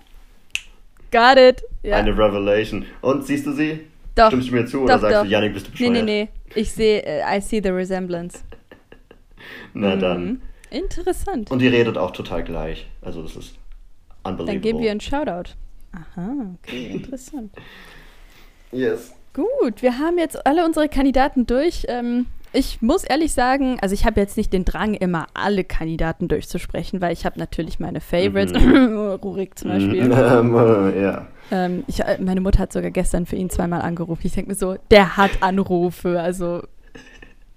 Got 1.12 1.38
it. 1.40 1.64
Ja. 1.84 1.98
Eine 1.98 2.12
Revelation. 2.12 2.86
Und 3.02 3.26
siehst 3.26 3.46
du 3.48 3.54
sie? 3.54 3.82
doch. 4.16 4.28
Stimmst 4.28 4.50
du 4.50 4.54
mir 4.56 4.66
zu 4.66 4.82
oder 4.82 4.96
Doch, 4.96 5.02
sagst 5.02 5.16
doch. 5.18 5.24
du, 5.24 5.30
Janik, 5.30 5.54
bist 5.54 5.68
du 5.68 5.72
Nee, 5.72 5.90
bescheuert? 5.90 6.06
nee, 6.06 6.30
nee. 6.56 6.60
Ich 6.60 6.72
sehe, 6.72 7.02
äh, 7.06 7.38
I 7.38 7.40
see 7.42 7.62
the 7.64 7.70
resemblance. 7.70 8.40
Na 9.74 9.96
dann. 9.96 10.26
Mhm. 10.26 10.42
Interessant. 10.72 11.50
Und 11.50 11.60
die 11.60 11.68
redet 11.68 11.98
auch 11.98 12.12
total 12.12 12.44
gleich. 12.44 12.88
Also 13.02 13.24
das 13.24 13.36
ist 13.36 13.56
unbelievable. 14.24 14.46
Dann 14.46 14.62
geben 14.62 14.80
wir 14.80 14.92
einen 14.92 15.00
Shoutout. 15.00 15.52
Aha, 15.92 16.56
okay, 16.62 16.88
interessant. 16.92 17.52
Yes. 18.72 19.14
Gut, 19.34 19.82
wir 19.82 19.98
haben 19.98 20.18
jetzt 20.18 20.46
alle 20.46 20.66
unsere 20.66 20.90
Kandidaten 20.90 21.46
durch. 21.48 21.86
Ähm, 21.88 22.28
ich 22.52 22.82
muss 22.82 23.04
ehrlich 23.04 23.34
sagen, 23.34 23.78
also 23.82 23.94
ich 23.94 24.06
habe 24.06 24.20
jetzt 24.20 24.36
nicht 24.36 24.52
den 24.52 24.66
Drang, 24.66 24.96
immer 24.96 25.28
alle 25.36 25.64
Kandidaten 25.64 26.28
durchzusprechen, 26.28 27.00
weil 27.00 27.14
ich 27.14 27.26
habe 27.26 27.40
natürlich 27.40 27.80
meine 27.80 28.02
Favorites. 28.02 28.54
Rurik 29.24 29.58
zum 29.58 29.70
Beispiel. 29.70 30.00
Ähm, 30.20 30.56
äh, 30.56 31.02
ja. 31.02 31.28
Ähm, 31.52 31.84
ich, 31.88 32.02
äh, 32.02 32.18
meine 32.20 32.42
Mutter 32.42 32.60
hat 32.60 32.74
sogar 32.74 32.92
gestern 32.92 33.26
für 33.26 33.36
ihn 33.36 33.50
zweimal 33.50 33.82
angerufen. 33.82 34.22
Ich 34.24 34.34
denke 34.34 34.50
mir 34.50 34.56
so, 34.56 34.76
der 34.92 35.18
hat 35.18 35.32
Anrufe. 35.42 36.20
Also, 36.20 36.64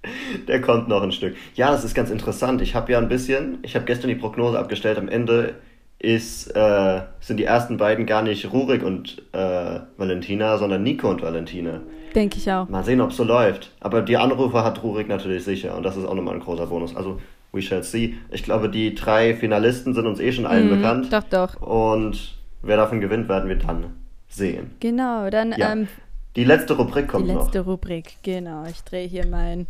Der 0.49 0.61
kommt 0.61 0.89
noch 0.89 1.03
ein 1.03 1.13
Stück. 1.13 1.37
Ja, 1.55 1.71
das 1.71 1.85
ist 1.85 1.95
ganz 1.95 2.11
interessant. 2.11 2.61
Ich 2.63 2.75
habe 2.75 2.93
ja 2.93 2.99
ein 2.99 3.09
bisschen, 3.09 3.59
ich 3.63 3.75
habe 3.75 3.85
gestern 3.85 4.09
die 4.09 4.15
Prognose 4.15 4.59
abgestellt. 4.59 4.99
Am 4.99 5.09
Ende 5.09 5.55
ist, 5.99 6.49
äh, 6.57 7.03
sind 7.21 7.37
die 7.37 7.45
ersten 7.45 7.77
beiden 7.77 8.07
gar 8.07 8.23
nicht 8.23 8.53
Rurik 8.53 8.83
und 8.83 9.23
äh, 9.33 9.81
Valentina, 9.97 10.59
sondern 10.59 10.83
Nico 10.83 11.09
und 11.09 11.23
Valentina. 11.23 11.81
Denke 12.15 12.39
ich 12.39 12.51
auch. 12.51 12.69
Mal 12.69 12.85
sehen, 12.85 13.01
ob 13.01 13.11
es 13.11 13.17
so 13.17 13.25
läuft. 13.25 13.71
Aber 13.81 14.03
die 14.03 14.17
Anrufe 14.17 14.65
hat 14.65 14.83
Rurik 14.83 15.09
natürlich 15.09 15.45
sicher 15.45 15.77
und 15.77 15.85
das 15.85 15.97
ist 15.97 16.05
auch 16.05 16.15
nochmal 16.15 16.35
ein 16.35 16.41
großer 16.41 16.67
Bonus. 16.67 16.97
Also, 16.97 17.21
we 17.53 17.63
shall 17.63 17.83
see. 17.83 18.15
Ich 18.31 18.43
glaube, 18.43 18.69
die 18.69 18.95
drei 18.95 19.35
Finalisten 19.35 19.95
sind 19.95 20.07
uns 20.07 20.19
eh 20.19 20.33
schon 20.33 20.45
allen 20.45 20.67
mm, 20.67 20.77
bekannt. 20.77 21.13
Doch, 21.13 21.23
doch. 21.23 21.61
Und 21.63 22.37
wer 22.63 22.77
davon 22.77 23.01
gewinnt, 23.01 23.29
werden 23.29 23.49
wir 23.49 23.57
dann 23.57 23.87
sehen. 24.29 24.73
Genau, 24.81 25.31
dann. 25.31 25.55
Ja. 25.57 25.73
Ähm, 25.73 25.89
die 26.35 26.45
letzte 26.45 26.75
Rubrik 26.75 27.09
kommt 27.09 27.27
noch. 27.27 27.35
Die 27.35 27.41
letzte 27.41 27.59
noch. 27.59 27.67
Rubrik, 27.67 28.17
genau. 28.23 28.65
Ich 28.69 28.83
drehe 28.83 29.07
hier 29.07 29.27
mein. 29.27 29.67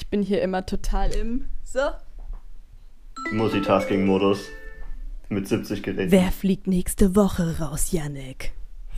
Ich 0.00 0.08
bin 0.08 0.22
hier 0.22 0.40
immer 0.40 0.64
total 0.64 1.14
im. 1.14 1.44
So. 1.62 1.80
Multitasking-Modus. 3.32 4.48
Mit 5.28 5.46
70 5.46 5.82
Geräten. 5.82 6.10
Wer 6.10 6.32
fliegt 6.32 6.66
nächste 6.66 7.14
Woche 7.14 7.58
raus, 7.60 7.92
Yannick? 7.92 8.52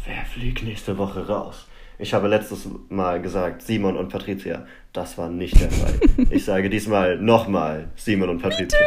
Wer 0.07 0.25
fliegt 0.25 0.63
nächste 0.63 0.97
Woche 0.97 1.27
raus? 1.27 1.67
Ich 1.99 2.15
habe 2.15 2.29
letztes 2.29 2.69
Mal 2.89 3.21
gesagt, 3.21 3.63
Simon 3.63 3.97
und 3.97 4.11
Patricia. 4.11 4.65
Das 4.93 5.19
war 5.19 5.29
nicht 5.29 5.61
der 5.61 5.71
Fall. 5.73 6.01
ich 6.31 6.45
sage 6.45 6.71
diesmal 6.71 7.19
nochmal 7.19 7.91
Simon 7.97 8.29
und 8.31 8.41
Patricia. 8.41 8.79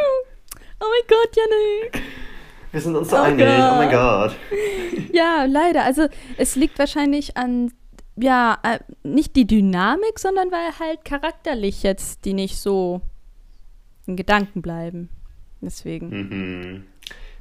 Oh 0.80 0.86
mein 0.90 1.08
Gott, 1.08 1.36
Yannick. 1.36 2.02
Wir 2.72 2.82
sind 2.82 2.96
uns 2.96 3.10
so 3.10 3.18
oh 3.18 3.20
einig. 3.20 3.46
Gott. 3.46 3.60
Oh 3.60 3.76
mein 3.76 3.92
Gott. 3.92 4.36
Ja, 5.12 5.46
leider. 5.46 5.84
Also 5.84 6.08
es 6.38 6.58
liegt 6.58 6.78
wahrscheinlich 6.78 7.38
an, 7.38 7.72
ja, 8.18 8.58
äh, 8.64 8.80
nicht 9.04 9.36
die 9.36 9.48
Dynamik, 9.48 10.20
sondern 10.20 10.52
weil 10.52 10.80
halt 10.80 11.04
charakterlich 11.06 11.84
jetzt 11.84 12.26
die 12.26 12.34
nicht 12.34 12.58
so 12.58 13.02
in 14.08 14.16
Gedanken 14.16 14.62
bleiben. 14.62 15.10
Deswegen. 15.62 16.10
Mhm. 16.10 16.84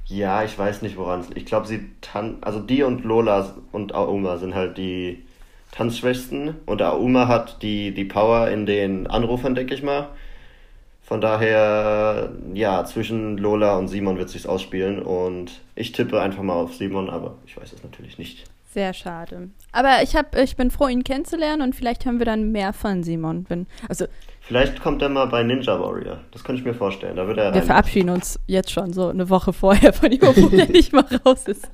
Ja, 0.07 0.45
ich 0.45 0.59
weiß 0.59 0.83
nicht, 0.83 0.97
woran 0.97 1.21
es. 1.21 1.29
Ich 1.35 1.47
glaube, 1.47 1.67
sie 1.67 1.91
tan 2.01 2.39
also 2.43 2.61
die 2.61 2.83
und 2.83 3.05
Lola 3.05 3.55
und 3.73 3.95
Auma 3.95 4.37
sind 4.39 4.55
halt 4.55 4.77
die 4.77 5.25
Tanzschwächsten 5.73 6.57
und 6.67 6.83
Auma 6.83 7.27
hat 7.27 7.63
die, 7.63 7.93
die 7.93 8.05
Power 8.05 8.49
in 8.49 8.67
den 8.67 9.07
Anrufern, 9.07 9.55
denke 9.55 9.75
ich 9.75 9.83
mal. 9.83 10.09
Von 11.03 11.21
daher, 11.21 12.33
ja, 12.55 12.85
zwischen 12.85 13.37
Lola 13.37 13.77
und 13.77 13.89
Simon 13.89 14.17
wird 14.17 14.31
sich's 14.31 14.47
ausspielen 14.47 15.03
und 15.03 15.61
ich 15.75 15.93
tippe 15.93 16.21
einfach 16.21 16.43
mal 16.43 16.55
auf 16.55 16.75
Simon, 16.75 17.11
aber 17.11 17.37
ich 17.47 17.57
weiß 17.57 17.73
es 17.73 17.83
natürlich 17.83 18.19
nicht. 18.19 18.45
Sehr 18.75 18.93
schade. 18.93 19.51
Aber 19.71 20.03
ich, 20.03 20.17
hab, 20.17 20.37
ich 20.37 20.57
bin 20.57 20.73
froh, 20.73 20.89
ihn 20.89 21.05
kennenzulernen 21.05 21.63
und 21.63 21.77
vielleicht 21.77 22.05
hören 22.05 22.19
wir 22.19 22.27
dann 22.27 22.51
mehr 22.51 22.73
von 22.73 23.05
Simon. 23.05 23.47
Wenn, 23.49 23.69
also, 23.89 24.07
vielleicht 24.41 24.81
kommt 24.81 25.01
er 25.01 25.11
mal 25.11 25.27
bei 25.27 25.45
Ninja 25.45 25.79
Warrior. 25.79 26.19
Das 26.33 26.43
könnte 26.43 26.59
ich 26.59 26.67
mir 26.67 26.75
vorstellen. 26.75 27.15
Da 27.15 27.25
wird 27.29 27.39
er 27.39 27.55
wir 27.55 27.63
verabschieden 27.63 28.11
uns 28.11 28.41
jetzt 28.49 28.73
schon 28.73 28.93
so 28.93 29.11
eine 29.11 29.31
Woche 29.31 29.53
vorher 29.53 29.93
von 29.93 30.11
ihm, 30.11 30.23
obwohl 30.25 30.59
er 30.59 30.69
nicht 30.69 30.93
mal 30.93 31.05
raus 31.25 31.47
ist. 31.47 31.71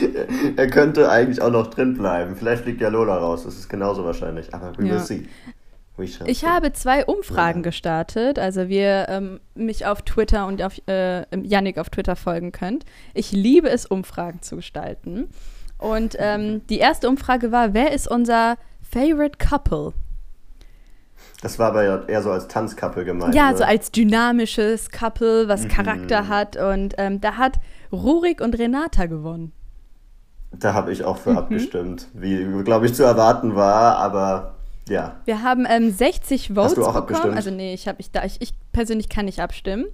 er 0.56 0.66
könnte 0.66 1.10
eigentlich 1.10 1.40
auch 1.40 1.50
noch 1.50 1.68
drin 1.68 1.96
bleiben. 1.96 2.36
Vielleicht 2.36 2.64
fliegt 2.64 2.82
ja 2.82 2.88
Lola 2.88 3.16
raus. 3.16 3.44
Das 3.44 3.54
ist 3.54 3.70
genauso 3.70 4.04
wahrscheinlich. 4.04 4.52
Aber 4.52 4.76
we 4.76 4.88
ja. 4.88 4.92
will 4.92 5.00
see. 5.00 5.26
Ich 6.26 6.44
habe 6.44 6.74
zwei 6.74 7.04
Umfragen 7.06 7.60
ja. 7.60 7.64
gestartet, 7.64 8.38
also 8.38 8.68
wir 8.68 9.06
ähm, 9.08 9.40
mich 9.54 9.86
auf 9.86 10.02
Twitter 10.02 10.46
und 10.46 10.62
auf 10.62 10.80
äh, 10.86 11.24
Yannick 11.36 11.78
auf 11.78 11.90
Twitter 11.90 12.16
folgen 12.16 12.50
könnt. 12.50 12.84
Ich 13.14 13.32
liebe 13.32 13.68
es, 13.68 13.86
Umfragen 13.86 14.42
zu 14.42 14.56
gestalten. 14.56 15.28
Und 15.82 16.14
ähm, 16.20 16.64
die 16.68 16.78
erste 16.78 17.08
Umfrage 17.08 17.50
war, 17.50 17.74
wer 17.74 17.92
ist 17.92 18.06
unser 18.06 18.56
Favorite 18.88 19.36
Couple? 19.38 19.92
Das 21.40 21.58
war 21.58 21.70
aber 21.70 22.08
eher 22.08 22.22
so 22.22 22.30
als 22.30 22.46
Tanzcouple 22.46 23.04
gemeint. 23.04 23.34
Ja, 23.34 23.50
ne? 23.50 23.56
so 23.56 23.64
als 23.64 23.90
dynamisches 23.90 24.90
Couple, 24.90 25.48
was 25.48 25.64
mhm. 25.64 25.68
Charakter 25.68 26.28
hat. 26.28 26.56
Und 26.56 26.94
ähm, 26.98 27.20
da 27.20 27.36
hat 27.36 27.56
Rurik 27.90 28.40
und 28.40 28.56
Renata 28.56 29.06
gewonnen. 29.06 29.50
Da 30.52 30.72
habe 30.72 30.92
ich 30.92 31.02
auch 31.02 31.16
für 31.16 31.30
mhm. 31.30 31.38
abgestimmt, 31.38 32.06
wie, 32.14 32.44
glaube 32.62 32.86
ich, 32.86 32.94
zu 32.94 33.02
erwarten 33.02 33.56
war, 33.56 33.96
aber 33.96 34.54
ja. 34.88 35.16
Wir 35.24 35.42
haben 35.42 35.66
ähm, 35.68 35.90
60 35.90 36.48
Votes 36.48 36.64
Hast 36.64 36.76
du 36.76 36.82
auch 36.82 36.94
bekommen. 36.94 36.98
Abgestimmt? 37.08 37.36
Also 37.36 37.50
nee, 37.50 37.74
ich, 37.74 37.90
ich, 37.98 38.12
da, 38.12 38.24
ich, 38.24 38.40
ich 38.40 38.54
persönlich 38.70 39.08
kann 39.08 39.24
nicht 39.24 39.40
abstimmen. 39.40 39.86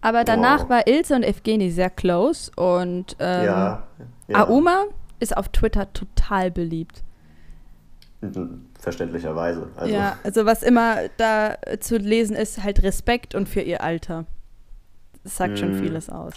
Aber 0.00 0.24
danach 0.24 0.62
wow. 0.62 0.70
war 0.70 0.86
Ilse 0.86 1.14
und 1.14 1.24
Evgeni 1.24 1.70
sehr 1.70 1.90
close 1.90 2.50
und 2.56 3.16
ähm, 3.18 3.44
ja, 3.44 3.82
ja. 4.28 4.48
Auma 4.48 4.84
ist 5.20 5.36
auf 5.36 5.48
Twitter 5.48 5.92
total 5.92 6.50
beliebt. 6.50 7.02
Verständlicherweise. 8.78 9.68
Also. 9.76 9.94
Ja, 9.94 10.18
also 10.24 10.44
was 10.44 10.62
immer 10.62 10.96
da 11.16 11.56
zu 11.80 11.96
lesen 11.96 12.36
ist, 12.36 12.62
halt 12.62 12.82
Respekt 12.82 13.34
und 13.34 13.48
für 13.48 13.60
ihr 13.60 13.82
Alter. 13.82 14.26
Das 15.22 15.36
sagt 15.36 15.54
mm. 15.54 15.56
schon 15.56 15.72
mhm. 15.76 15.82
vieles 15.82 16.10
aus. 16.10 16.34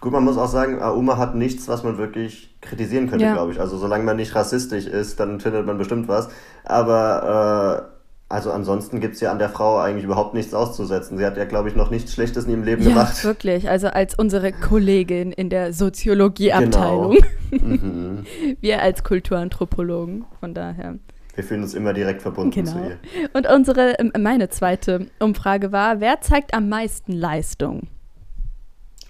Gut, 0.00 0.12
man 0.12 0.24
muss 0.24 0.36
auch 0.36 0.48
sagen, 0.48 0.80
Auma 0.80 1.16
hat 1.16 1.34
nichts, 1.34 1.66
was 1.68 1.82
man 1.82 1.98
wirklich 1.98 2.56
kritisieren 2.60 3.08
könnte, 3.08 3.24
ja. 3.24 3.32
glaube 3.32 3.52
ich. 3.52 3.60
Also 3.60 3.78
solange 3.78 4.04
man 4.04 4.16
nicht 4.16 4.34
rassistisch 4.34 4.86
ist, 4.86 5.18
dann 5.18 5.40
findet 5.40 5.66
man 5.66 5.78
bestimmt 5.78 6.06
was. 6.06 6.28
Aber 6.64 7.90
äh, 7.90 7.97
also 8.30 8.52
ansonsten 8.52 9.00
gibt 9.00 9.14
es 9.14 9.20
ja 9.22 9.32
an 9.32 9.38
der 9.38 9.48
Frau 9.48 9.78
eigentlich 9.78 10.04
überhaupt 10.04 10.34
nichts 10.34 10.52
auszusetzen. 10.52 11.16
Sie 11.16 11.24
hat 11.24 11.38
ja, 11.38 11.46
glaube 11.46 11.70
ich, 11.70 11.74
noch 11.74 11.90
nichts 11.90 12.12
Schlechtes 12.12 12.44
in 12.44 12.50
ihrem 12.50 12.62
Leben 12.62 12.82
ja, 12.82 12.90
gemacht. 12.90 13.24
wirklich. 13.24 13.70
Also 13.70 13.88
als 13.88 14.14
unsere 14.14 14.52
Kollegin 14.52 15.32
in 15.32 15.48
der 15.48 15.72
Soziologieabteilung. 15.72 17.12
Genau. 17.12 17.24
Mhm. 17.50 18.26
Wir 18.60 18.82
als 18.82 19.02
Kulturanthropologen, 19.04 20.26
von 20.38 20.52
daher. 20.52 20.96
Wir 21.34 21.42
fühlen 21.42 21.62
uns 21.62 21.72
immer 21.72 21.94
direkt 21.94 22.20
verbunden 22.20 22.50
genau. 22.50 22.72
zu 22.72 22.78
ihr. 22.78 22.98
Und 23.32 23.48
unsere, 23.50 23.98
ähm, 23.98 24.12
meine 24.18 24.50
zweite 24.50 25.06
Umfrage 25.18 25.72
war, 25.72 26.00
wer 26.00 26.20
zeigt 26.20 26.52
am 26.52 26.68
meisten 26.68 27.12
Leistung? 27.12 27.88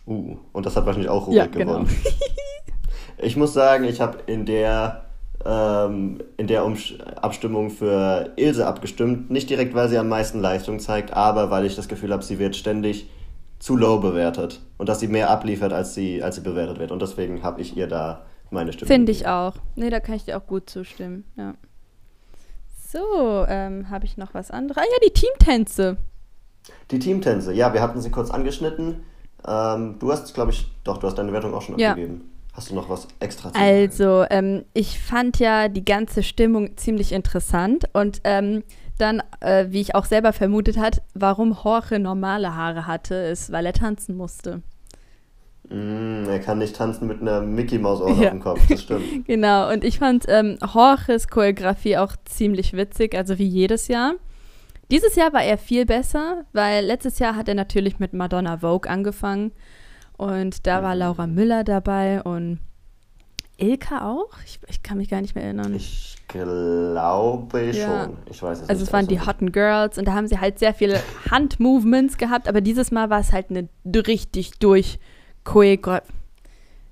Uh, 0.07 0.37
und 0.53 0.67
das 0.67 0.77
hat 0.77 0.87
wahrscheinlich 0.87 1.11
auch 1.11 1.27
Rubik 1.27 1.37
ja, 1.37 1.47
genau. 1.47 1.79
gewonnen. 1.81 1.97
ich 3.19 3.37
muss 3.37 3.55
sagen, 3.55 3.83
ich 3.83 4.01
habe 4.01 4.19
in 4.27 4.47
der 4.47 5.08
ähm, 5.45 6.19
in 6.37 6.47
der 6.47 6.65
Umsch 6.65 6.99
Abstimmung 7.21 7.71
für 7.71 8.33
Ilse 8.37 8.67
abgestimmt. 8.67 9.31
Nicht 9.31 9.51
direkt, 9.51 9.75
weil 9.75 9.89
sie 9.89 9.99
am 9.99 10.09
meisten 10.09 10.41
Leistung 10.41 10.81
zeigt, 10.81 11.13
aber 11.13 11.51
weil 11.51 11.65
ich 11.65 11.77
das 11.77 11.89
Gefühl 11.89 12.13
habe, 12.13 12.23
sie 12.23 12.39
wird 12.39 12.57
ständig 12.57 13.11
zu 13.59 13.77
low 13.77 13.99
bewertet 13.99 14.61
und 14.77 14.89
dass 14.89 15.01
sie 15.01 15.09
mehr 15.09 15.31
abliefert, 15.31 15.73
als 15.73 15.95
sie, 15.95 16.23
als 16.23 16.37
sie 16.37 16.43
bewertet 16.43 16.79
wird. 16.79 16.93
Und 16.93 17.03
deswegen 17.03 17.43
habe 17.43 17.61
ich 17.61 17.77
ihr 17.77 17.87
da 17.87 18.25
meine 18.51 18.73
Stimme. 18.73 18.89
Finde 18.89 19.13
ich 19.13 19.27
auch. 19.27 19.55
Nee, 19.77 19.91
da 19.91 20.01
kann 20.01 20.15
ich 20.15 20.25
dir 20.25 20.37
auch 20.37 20.47
gut 20.47 20.71
zustimmen. 20.71 21.25
Ja. 21.37 21.55
So, 22.91 23.45
ähm, 23.49 23.91
habe 23.91 24.07
ich 24.07 24.17
noch 24.17 24.33
was 24.33 24.51
anderes? 24.51 24.83
Ah 24.83 24.87
ja, 24.87 24.99
die 25.07 25.13
Teamtänze. 25.13 25.97
Die 26.91 26.99
Teamtänze, 26.99 27.53
ja, 27.53 27.73
wir 27.73 27.83
hatten 27.83 28.01
sie 28.01 28.11
kurz 28.11 28.31
angeschnitten. 28.31 29.03
Ähm, 29.47 29.97
du 29.99 30.11
hast, 30.11 30.33
glaube 30.35 30.53
ich, 30.53 30.71
doch, 30.85 30.99
du 30.99 31.07
hast 31.07 31.17
deine 31.17 31.33
Wertung 31.33 31.55
auch 31.55 31.63
schon 31.63 31.79
ja. 31.79 31.91
abgegeben. 31.91 32.31
Hast 32.59 32.73
du 32.73 32.75
noch 32.75 32.89
was 32.89 33.07
extra 33.21 33.53
zu 33.53 33.55
sagen? 33.57 33.71
Also, 33.71 34.25
ähm, 34.31 34.65
ich 34.75 34.99
fand 34.99 35.39
ja 35.39 35.69
die 35.69 35.85
ganze 35.85 36.25
Stimmung 36.25 36.77
ziemlich 36.77 37.13
interessant 37.13 37.85
und 37.93 38.21
ähm, 38.25 38.65
dann, 38.99 39.23
äh, 39.39 39.67
wie 39.69 39.81
ich 39.81 39.95
auch 39.95 40.05
selber 40.05 40.33
vermutet 40.33 40.77
hat, 40.77 41.01
warum 41.15 41.57
Jorge 41.63 42.01
normale 42.01 42.57
Haare 42.57 42.89
hatte, 42.89 43.15
ist, 43.15 43.53
weil 43.53 43.65
er 43.65 43.75
tanzen 43.75 44.17
musste. 44.17 44.63
Mm, 45.69 46.25
er 46.29 46.41
kann 46.41 46.59
nicht 46.59 46.75
tanzen 46.75 47.07
mit 47.07 47.21
einer 47.21 47.43
Mickey 47.43 47.79
Maus 47.79 48.01
ja. 48.01 48.07
auf 48.07 48.19
dem 48.19 48.41
Kopf, 48.41 48.61
das 48.69 48.83
stimmt. 48.83 49.05
genau, 49.29 49.73
und 49.73 49.85
ich 49.85 50.01
fand 50.01 50.25
ähm, 50.27 50.59
Jorges 50.61 51.29
Choreografie 51.29 51.97
auch 51.97 52.17
ziemlich 52.25 52.73
witzig, 52.73 53.17
also 53.17 53.39
wie 53.39 53.47
jedes 53.47 53.87
Jahr. 53.87 54.15
Dieses 54.91 55.15
Jahr 55.15 55.33
war 55.33 55.45
er 55.45 55.59
viel 55.59 55.87
besser, 55.87 56.45
weil 56.53 56.85
letztes 56.85 57.21
Jahr 57.21 57.37
hat 57.37 57.47
er 57.47 57.55
natürlich 57.55 58.01
mit 58.01 58.15
Madonna 58.15 58.59
Vogue 58.59 58.91
angefangen 58.91 59.53
und 60.19 60.67
da 60.67 60.83
war 60.83 60.95
Laura 60.95 61.27
Müller 61.27 61.65
dabei 61.65 62.23
und 62.23 62.59
Ilka 63.57 64.09
auch? 64.09 64.31
Ich, 64.45 64.59
ich 64.69 64.83
kann 64.83 64.99
mich 64.99 65.09
gar 65.09 65.21
nicht 65.21 65.35
mehr 65.35 65.45
erinnern. 65.45 65.75
Ich 65.75 66.17
glaube 66.27 67.71
ja. 67.71 68.05
schon. 68.05 68.17
Ich 68.31 68.43
weiß 68.43 68.63
es 68.63 68.69
Also 68.69 68.85
es 68.85 68.93
waren 68.93 69.07
die 69.07 69.21
Hotten 69.21 69.53
Girls 69.53 69.97
und 69.97 70.07
da 70.07 70.15
haben 70.15 70.27
sie 70.27 70.39
halt 70.39 70.59
sehr 70.59 70.75
viele 70.75 71.01
Handmovements 71.31 72.19
gehabt, 72.19 72.49
aber 72.49 72.61
dieses 72.61 72.91
Mal 72.91 73.11
war 73.11 73.21
es 73.21 73.33
halt 73.33 73.47
eine 73.51 73.69
richtig 74.07 74.59
durch 74.59 74.99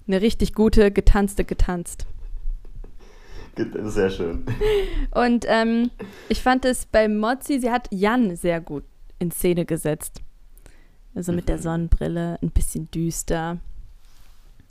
eine 0.06 0.22
richtig 0.22 0.54
gute 0.54 0.90
getanzte 0.90 1.44
getanzt. 1.44 2.06
Sehr 3.84 4.10
schön. 4.10 4.44
Und 5.12 5.46
ähm, 5.48 5.90
ich 6.28 6.42
fand 6.42 6.64
es 6.64 6.86
bei 6.86 7.08
Mozzi, 7.08 7.58
sie 7.58 7.70
hat 7.70 7.88
Jan 7.90 8.36
sehr 8.36 8.60
gut 8.60 8.84
in 9.18 9.30
Szene 9.30 9.64
gesetzt. 9.64 10.22
Also 11.16 11.32
mit 11.32 11.48
der 11.48 11.56
mhm. 11.56 11.62
Sonnenbrille, 11.62 12.38
ein 12.42 12.50
bisschen 12.50 12.90
düster. 12.90 13.56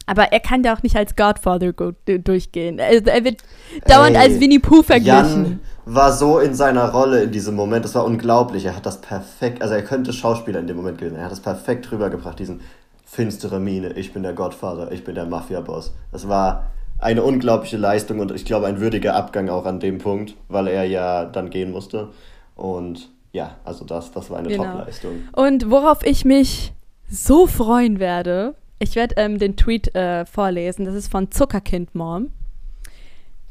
Aber 0.05 0.31
er 0.31 0.39
kann 0.39 0.61
da 0.61 0.75
auch 0.75 0.83
nicht 0.83 0.95
als 0.95 1.15
Godfather 1.15 1.73
durchgehen. 2.05 2.79
Also 2.79 3.05
er 3.05 3.23
wird 3.23 3.41
dauernd 3.87 4.15
Ey, 4.15 4.21
als 4.21 4.39
Winnie 4.39 4.59
Pooh 4.59 4.83
verglichen. 4.83 5.43
Jan 5.43 5.59
war 5.85 6.13
so 6.13 6.39
in 6.39 6.53
seiner 6.53 6.91
Rolle 6.91 7.23
in 7.23 7.31
diesem 7.31 7.55
Moment, 7.55 7.85
das 7.85 7.95
war 7.95 8.05
unglaublich. 8.05 8.65
Er 8.65 8.75
hat 8.75 8.85
das 8.85 9.01
perfekt, 9.01 9.63
also 9.63 9.73
er 9.73 9.83
könnte 9.83 10.13
Schauspieler 10.13 10.59
in 10.59 10.67
dem 10.67 10.77
Moment 10.77 10.99
gewesen. 10.99 11.15
Er 11.15 11.25
hat 11.25 11.31
das 11.31 11.39
perfekt 11.39 11.91
rübergebracht, 11.91 12.37
diesen 12.37 12.61
finstere 13.03 13.59
Miene. 13.59 13.93
Ich 13.93 14.13
bin 14.13 14.21
der 14.21 14.33
Godfather, 14.33 14.91
ich 14.91 15.03
bin 15.03 15.15
der 15.15 15.25
Mafia-Boss. 15.25 15.95
Das 16.11 16.27
war 16.27 16.67
eine 16.99 17.23
unglaubliche 17.23 17.77
Leistung 17.77 18.19
und 18.19 18.31
ich 18.31 18.45
glaube 18.45 18.67
ein 18.67 18.79
würdiger 18.79 19.15
Abgang 19.15 19.49
auch 19.49 19.65
an 19.65 19.79
dem 19.79 19.97
Punkt, 19.97 20.35
weil 20.49 20.67
er 20.67 20.83
ja 20.85 21.25
dann 21.25 21.49
gehen 21.49 21.71
musste. 21.71 22.09
Und 22.55 23.09
ja, 23.35 23.57
also 23.65 23.83
das, 23.83 24.11
das 24.11 24.29
war 24.29 24.39
eine 24.39 24.47
genau. 24.47 24.63
Top-Leistung. 24.63 25.27
Und 25.33 25.69
worauf 25.69 26.05
ich 26.05 26.23
mich 26.23 26.73
so 27.09 27.47
freuen 27.47 27.99
werde, 27.99 28.55
Ich 28.79 28.95
werde 28.95 29.15
ähm, 29.17 29.39
den 29.39 29.57
Tweet 29.57 29.93
äh, 29.93 30.25
vorlesen. 30.25 30.85
Das 30.85 30.95
ist 30.95 31.11
von 31.11 31.31
Zuckerkind 31.31 31.95
Mom. 31.95 32.31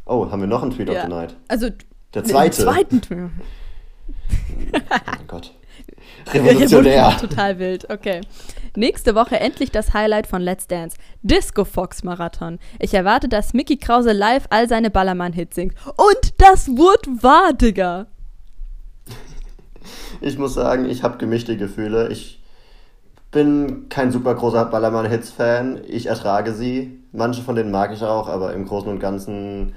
Oh, 0.06 0.30
haben 0.30 0.40
wir 0.40 0.46
noch 0.46 0.62
einen 0.62 0.70
Tweet 0.70 0.88
ja. 0.88 0.96
of 0.96 1.02
the 1.02 1.08
Night? 1.08 1.36
Also 1.48 1.68
der 2.14 2.24
zweite. 2.24 2.56
Den 2.56 2.64
zweiten 2.64 3.00
Tweet. 3.02 3.18
oh 4.74 4.96
mein 5.06 5.26
Gott. 5.26 5.54
Revolutionär. 6.32 7.16
Total 7.20 7.58
wild. 7.58 7.90
Okay. 7.90 8.22
Nächste 8.76 9.14
Woche 9.14 9.38
endlich 9.38 9.70
das 9.70 9.92
Highlight 9.92 10.26
von 10.26 10.40
Let's 10.40 10.66
Dance. 10.66 10.96
Disco 11.22 11.64
Fox 11.64 12.02
Marathon. 12.04 12.58
Ich 12.78 12.94
erwarte, 12.94 13.28
dass 13.28 13.52
Mickey 13.52 13.76
Krause 13.76 14.12
live 14.12 14.46
all 14.48 14.66
seine 14.68 14.90
Ballermann-Hits 14.90 15.54
singt. 15.54 15.74
Und 15.96 16.34
das 16.38 16.68
wurde 16.68 17.22
wahr, 17.22 17.52
Digga. 17.52 18.06
Ich 20.20 20.38
muss 20.38 20.54
sagen, 20.54 20.86
ich 20.86 21.02
habe 21.02 21.18
gemischte 21.18 21.56
Gefühle. 21.56 22.08
Ich 22.08 22.42
bin 23.30 23.88
kein 23.88 24.12
super 24.12 24.34
großer 24.34 24.64
Ballermann-Hits-Fan. 24.66 25.82
Ich 25.86 26.06
ertrage 26.06 26.52
sie. 26.52 26.98
Manche 27.12 27.42
von 27.42 27.56
denen 27.56 27.70
mag 27.70 27.92
ich 27.92 28.02
auch, 28.02 28.28
aber 28.28 28.52
im 28.54 28.66
Großen 28.66 28.88
und 28.88 29.00
Ganzen, 29.00 29.74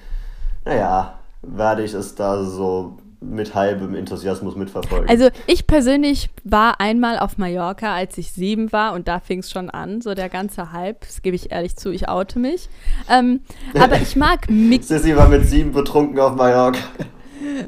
naja, 0.65 1.19
werde 1.41 1.83
ich 1.83 1.93
es 1.93 2.15
da 2.15 2.43
so 2.43 2.97
mit 3.19 3.55
halbem 3.55 3.95
Enthusiasmus 3.95 4.55
mitverfolgen. 4.55 5.09
Also 5.09 5.29
ich 5.47 5.65
persönlich 5.65 6.29
war 6.43 6.79
einmal 6.79 7.17
auf 7.17 7.37
Mallorca, 7.37 7.95
als 7.95 8.17
ich 8.17 8.31
sieben 8.31 8.71
war 8.71 8.93
und 8.93 9.07
da 9.07 9.19
fing 9.19 9.39
es 9.39 9.49
schon 9.49 9.69
an, 9.69 10.01
so 10.01 10.13
der 10.13 10.29
ganze 10.29 10.71
Hype, 10.71 11.01
das 11.01 11.23
gebe 11.23 11.35
ich 11.35 11.51
ehrlich 11.51 11.75
zu, 11.75 11.91
ich 11.91 12.09
oute 12.09 12.37
mich. 12.37 12.69
Ähm, 13.09 13.41
aber 13.73 13.99
ich 13.99 14.15
mag 14.15 14.49
Mickey. 14.49 14.83
Sissy 14.83 15.15
war 15.15 15.27
mit 15.29 15.47
sieben 15.47 15.71
betrunken 15.71 16.19
auf 16.19 16.35
Mallorca. 16.35 16.79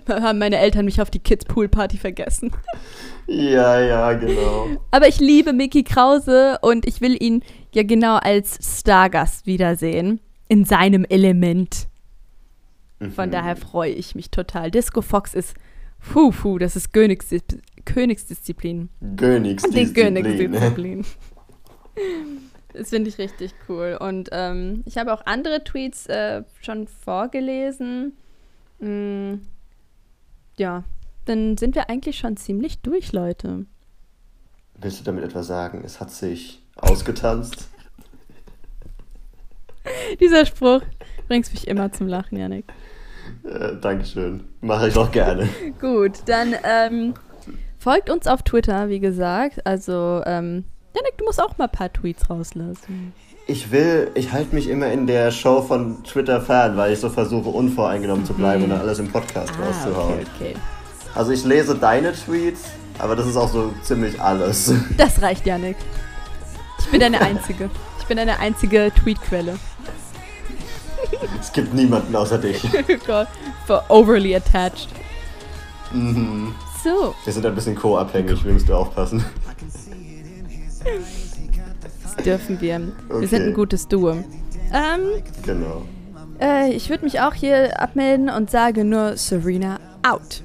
Haben 0.07 0.39
meine 0.39 0.57
Eltern 0.57 0.85
mich 0.85 1.01
auf 1.01 1.09
die 1.09 1.19
Kids 1.19 1.45
Pool 1.45 1.67
Party 1.67 1.97
vergessen. 1.97 2.51
Ja, 3.27 3.79
ja, 3.79 4.13
genau. 4.13 4.69
Aber 4.91 5.07
ich 5.07 5.19
liebe 5.19 5.53
Mickey 5.53 5.83
Krause 5.83 6.57
und 6.61 6.87
ich 6.87 7.01
will 7.01 7.21
ihn 7.21 7.43
ja 7.73 7.83
genau 7.83 8.15
als 8.15 8.79
Stargast 8.79 9.45
wiedersehen. 9.45 10.19
In 10.47 10.65
seinem 10.65 11.05
Element. 11.05 11.87
Von 13.15 13.29
mhm. 13.29 13.31
daher 13.31 13.55
freue 13.55 13.91
ich 13.91 14.15
mich 14.15 14.31
total. 14.31 14.71
Disco 14.71 15.01
Fox 15.01 15.33
ist, 15.33 15.55
puh, 16.11 16.31
puh, 16.31 16.57
das 16.57 16.75
ist 16.75 16.91
Königsdis 16.91 17.43
Königsdisziplin. 17.85 18.89
Königsdisziplin. 19.15 20.15
Die 20.15 20.21
Königsdisziplin. 20.21 21.05
das 22.73 22.89
finde 22.89 23.09
ich 23.09 23.17
richtig 23.17 23.53
cool. 23.67 23.97
Und 23.99 24.29
ähm, 24.31 24.83
ich 24.85 24.97
habe 24.97 25.13
auch 25.13 25.25
andere 25.25 25.63
Tweets 25.63 26.05
äh, 26.07 26.43
schon 26.61 26.87
vorgelesen. 26.87 28.13
Mm, 28.79 29.35
ja, 30.59 30.83
dann 31.25 31.57
sind 31.57 31.75
wir 31.75 31.89
eigentlich 31.89 32.17
schon 32.17 32.37
ziemlich 32.37 32.81
durch, 32.81 33.13
Leute. 33.13 33.65
Willst 34.75 34.99
du 34.99 35.03
damit 35.03 35.23
etwas 35.23 35.47
sagen? 35.47 35.81
Es 35.83 35.99
hat 35.99 36.11
sich 36.11 36.61
ausgetanzt. 36.75 37.69
Dieser 40.19 40.45
Spruch 40.45 40.81
bringt 41.27 41.51
mich 41.51 41.67
immer 41.67 41.91
zum 41.91 42.07
Lachen, 42.07 42.37
Janik. 42.37 42.71
Äh, 43.43 43.75
Dankeschön. 43.77 44.43
Mache 44.61 44.89
ich 44.89 44.97
auch 44.97 45.11
gerne. 45.11 45.49
Gut, 45.81 46.19
dann 46.25 46.55
ähm, 46.63 47.13
folgt 47.77 48.09
uns 48.09 48.27
auf 48.27 48.43
Twitter, 48.43 48.89
wie 48.89 48.99
gesagt. 48.99 49.65
Also, 49.65 50.21
ähm, 50.25 50.65
Janik, 50.95 51.17
du 51.17 51.25
musst 51.25 51.41
auch 51.41 51.57
mal 51.57 51.65
ein 51.65 51.71
paar 51.71 51.91
Tweets 51.91 52.29
rauslassen. 52.29 53.13
Ich 53.49 53.71
will, 53.71 54.11
ich 54.13 54.31
halte 54.31 54.53
mich 54.53 54.69
immer 54.69 54.91
in 54.91 55.07
der 55.07 55.31
Show 55.31 55.63
von 55.63 56.03
Twitter 56.03 56.39
fern, 56.39 56.77
weil 56.77 56.93
ich 56.93 56.99
so 56.99 57.09
versuche, 57.09 57.49
unvoreingenommen 57.49 58.23
zu 58.23 58.35
bleiben 58.35 58.59
mhm. 58.59 58.63
und 58.65 58.69
dann 58.69 58.81
alles 58.81 58.99
im 58.99 59.11
Podcast 59.11 59.51
ah, 59.59 59.65
rauszuhauen. 59.65 60.13
Okay, 60.13 60.25
okay. 60.35 60.55
Also 61.15 61.31
ich 61.31 61.43
lese 61.45 61.73
deine 61.73 62.13
Tweets, 62.13 62.65
aber 62.99 63.15
das 63.15 63.25
ist 63.25 63.35
auch 63.35 63.49
so 63.49 63.73
ziemlich 63.81 64.21
alles. 64.21 64.71
Das 64.97 65.19
reicht, 65.19 65.47
Janik. 65.47 65.77
Ich 66.77 66.85
bin 66.89 66.99
deine 66.99 67.21
Einzige. 67.21 67.71
Ich 67.99 68.05
bin 68.05 68.17
deine 68.17 68.37
einzige 68.37 68.91
Tweetquelle. 69.01 69.57
Es 71.41 71.51
gibt 71.51 71.73
niemanden 71.73 72.15
außer 72.15 72.37
dich. 72.37 72.61
Gott, 73.07 73.29
for 73.65 73.83
overly 73.89 74.35
attached. 74.35 74.89
Mhm. 75.91 76.53
So. 76.83 77.15
Wir 77.23 77.33
sind 77.33 77.47
ein 77.47 77.55
bisschen 77.55 77.75
co-abhängig, 77.75 78.45
wir 78.45 78.53
müssen 78.53 78.71
aufpassen. 78.73 79.25
Das 82.15 82.25
dürfen 82.25 82.61
wir. 82.61 82.81
Okay. 83.09 83.21
Wir 83.21 83.27
sind 83.27 83.43
ein 83.43 83.53
gutes 83.53 83.87
Duo. 83.87 84.11
Ähm, 84.11 85.23
genau. 85.45 85.83
Äh, 86.39 86.71
ich 86.73 86.89
würde 86.89 87.03
mich 87.03 87.19
auch 87.21 87.33
hier 87.33 87.79
abmelden 87.81 88.29
und 88.29 88.49
sage 88.49 88.83
nur 88.83 89.17
Serena 89.17 89.79
out. 90.07 90.43